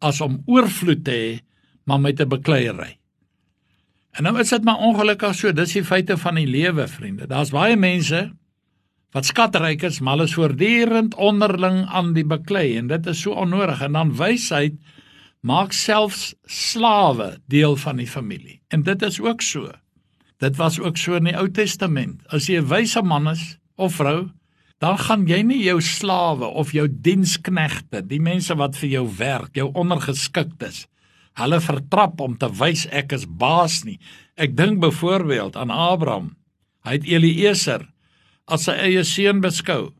as 0.00 0.20
om 0.20 0.42
oorvloed 0.46 1.04
te 1.04 1.10
hê 1.10 1.40
maar 1.86 2.00
met 2.00 2.20
'n 2.20 2.28
bekleierery. 2.28 2.98
En 4.12 4.24
nou 4.24 4.38
is 4.40 4.48
dit 4.48 4.64
maar 4.64 4.78
ongelukkig 4.78 5.34
so, 5.34 5.52
dis 5.52 5.72
die 5.72 5.84
feite 5.84 6.16
van 6.16 6.34
die 6.34 6.46
lewe, 6.46 6.88
vriende. 6.88 7.26
Daar's 7.26 7.50
baie 7.50 7.76
mense 7.76 8.32
wat 9.12 9.28
skatryk 9.28 9.84
is, 9.84 10.00
maar 10.00 10.16
hulle 10.16 10.28
is 10.30 10.34
voortdurend 10.36 11.14
onderling 11.20 11.84
aan 11.92 12.14
die 12.16 12.24
beklei 12.24 12.78
en 12.80 12.88
dit 12.88 13.06
is 13.12 13.20
so 13.24 13.36
onnodig 13.36 13.82
en 13.84 13.92
dan 13.98 14.14
wysheid 14.16 14.78
maak 15.42 15.74
selfs 15.76 16.32
slawe 16.46 17.36
deel 17.50 17.76
van 17.76 17.98
die 18.00 18.08
familie. 18.08 18.60
En 18.70 18.84
dit 18.86 19.02
is 19.02 19.20
ook 19.20 19.42
so. 19.42 19.72
Dit 20.42 20.56
was 20.56 20.78
ook 20.80 20.96
so 20.96 21.18
in 21.18 21.28
die 21.28 21.36
Ou 21.38 21.48
Testament. 21.50 22.22
As 22.32 22.48
jy 22.48 22.60
'n 22.60 22.68
wyse 22.68 23.02
man 23.02 23.28
is 23.28 23.58
of 23.76 23.94
vrou, 23.94 24.30
dan 24.78 24.98
gaan 24.98 25.26
jy 25.26 25.42
nie 25.42 25.62
jou 25.62 25.80
slawe 25.80 26.46
of 26.46 26.72
jou 26.72 26.88
diensknegte, 26.88 28.02
die 28.06 28.20
mense 28.20 28.54
wat 28.54 28.76
vir 28.76 28.88
jou 28.88 29.06
werk, 29.18 29.54
jou 29.54 29.70
ondergeskiktes, 29.74 30.86
hulle 31.34 31.60
vertrap 31.60 32.20
om 32.20 32.36
te 32.36 32.48
wys 32.48 32.86
ek 32.90 33.12
is 33.12 33.26
baas 33.26 33.84
nie. 33.84 33.98
Ek 34.36 34.56
dink 34.56 34.80
byvoorbeeld 34.80 35.56
aan 35.56 35.70
Abraham. 35.70 36.36
Hy 36.84 36.92
het 36.92 37.04
Eliezer 37.04 37.91
as 38.52 38.68
sy 38.68 38.76
eie 38.76 39.04
seun 39.08 39.40
beskou. 39.44 39.92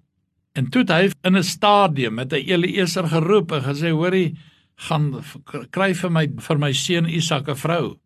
En 0.52 0.68
toe 0.68 0.82
het 0.84 0.92
hy 0.92 1.10
in 1.28 1.36
'n 1.36 1.42
stadium 1.42 2.14
met 2.14 2.32
'n 2.32 2.44
Eliezer 2.52 3.08
geroep 3.08 3.52
en 3.52 3.62
gesê: 3.62 3.90
"Hoorie, 3.90 4.36
gaan 4.76 5.24
kry 5.70 5.94
vir 5.94 6.10
my 6.10 6.26
vir 6.38 6.58
my 6.58 6.72
seun 6.72 7.08
Isak 7.08 7.48
'n 7.48 7.56
vrou." 7.56 7.98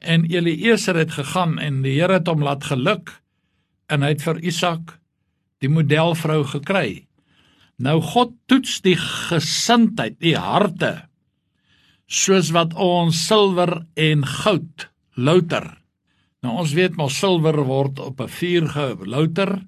En 0.00 0.24
Eliezer 0.24 0.96
het 0.96 1.10
gegaan 1.10 1.58
en 1.58 1.82
die 1.82 2.00
Here 2.00 2.12
het 2.12 2.26
hom 2.26 2.42
laat 2.42 2.64
geluk 2.64 3.22
en 3.88 4.02
hy 4.02 4.08
het 4.08 4.22
vir 4.22 4.38
Isak 4.38 4.98
die 5.60 5.68
modelvrou 5.68 6.44
gekry. 6.44 7.06
Nou 7.78 8.00
God 8.00 8.34
toets 8.46 8.80
die 8.80 8.96
gesindheid, 8.96 10.20
die 10.20 10.36
harte 10.36 11.08
soos 12.06 12.50
wat 12.52 12.74
ons 12.74 13.26
silwer 13.26 13.86
en 13.96 14.26
goud 14.26 14.88
louter. 15.14 15.81
Nou 16.42 16.56
ons 16.58 16.72
weet 16.74 16.96
mos 16.98 17.14
silwer 17.22 17.60
word 17.68 18.00
op 18.02 18.20
'n 18.20 18.28
vuur 18.28 18.66
gelouter 18.68 19.62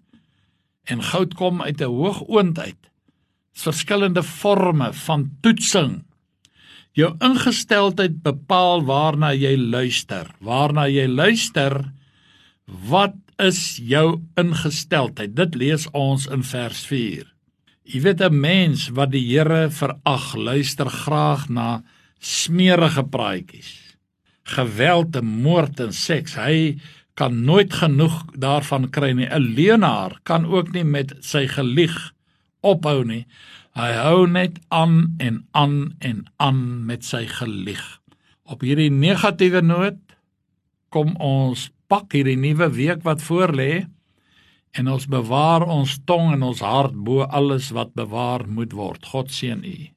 en 0.91 1.03
goud 1.03 1.35
kom 1.35 1.63
uit 1.63 1.81
'n 1.81 1.91
hoë 1.91 2.27
oond 2.27 2.59
uit. 2.59 2.83
Verskillende 3.55 4.23
forme 4.23 4.93
van 4.93 5.31
toetsing. 5.41 6.03
Jou 6.93 7.15
ingesteldheid 7.19 8.23
bepaal 8.23 8.85
waarna 8.85 9.33
jy 9.33 9.57
luister. 9.57 10.27
Waarna 10.41 10.87
jy 10.89 11.07
luister, 11.07 11.93
wat 12.67 13.15
is 13.39 13.77
jou 13.77 14.21
ingesteldheid? 14.35 15.35
Dit 15.37 15.55
lees 15.55 15.91
ons 15.91 16.27
in 16.27 16.43
vers 16.43 16.87
4. 16.87 17.35
Jy 17.85 18.01
weet 18.01 18.21
'n 18.21 18.41
mens 18.41 18.89
wat 18.89 19.11
die 19.11 19.27
Here 19.27 19.71
verag, 19.71 20.35
luister 20.35 20.91
graag 20.91 21.49
na 21.49 21.83
smeerige 22.19 23.03
praatjies. 23.03 23.84
Geweld 24.45 25.17
en 25.17 25.27
moord 25.45 25.81
en 25.81 25.93
seks. 25.93 26.37
Hy 26.37 26.77
kan 27.15 27.45
nooit 27.45 27.73
genoeg 27.73 28.25
daarvan 28.37 28.91
kry 28.91 29.13
nie. 29.13 29.27
'n 29.27 29.55
Leenaar 29.57 30.21
kan 30.23 30.47
ook 30.47 30.73
nie 30.73 30.85
met 30.85 31.15
sy 31.21 31.47
gelieg 31.47 32.13
ophou 32.61 33.05
nie. 33.05 33.27
Hy 33.75 33.91
hou 33.93 34.27
net 34.27 34.59
aan 34.69 35.15
en 35.19 35.47
aan 35.51 35.95
en 35.99 36.25
aan 36.37 36.87
met 36.87 37.05
sy 37.05 37.27
gelieg. 37.27 37.83
Op 38.45 38.61
hierdie 38.61 38.91
negatiewe 38.91 39.63
noot 39.63 39.99
kom 40.89 41.17
ons 41.17 41.71
pak 41.89 42.13
hierdie 42.13 42.39
nuwe 42.39 42.69
week 42.71 43.03
wat 43.03 43.23
voorlê 43.23 43.87
en 44.75 44.89
ons 44.91 45.07
bewaar 45.11 45.67
ons 45.67 45.99
tong 46.07 46.33
en 46.35 46.43
ons 46.43 46.61
hart 46.61 46.95
bo 46.95 47.27
alles 47.27 47.71
wat 47.75 47.95
bewaar 47.95 48.47
moet 48.49 48.73
word. 48.73 49.07
God 49.07 49.31
seën 49.31 49.65
u. 49.65 49.94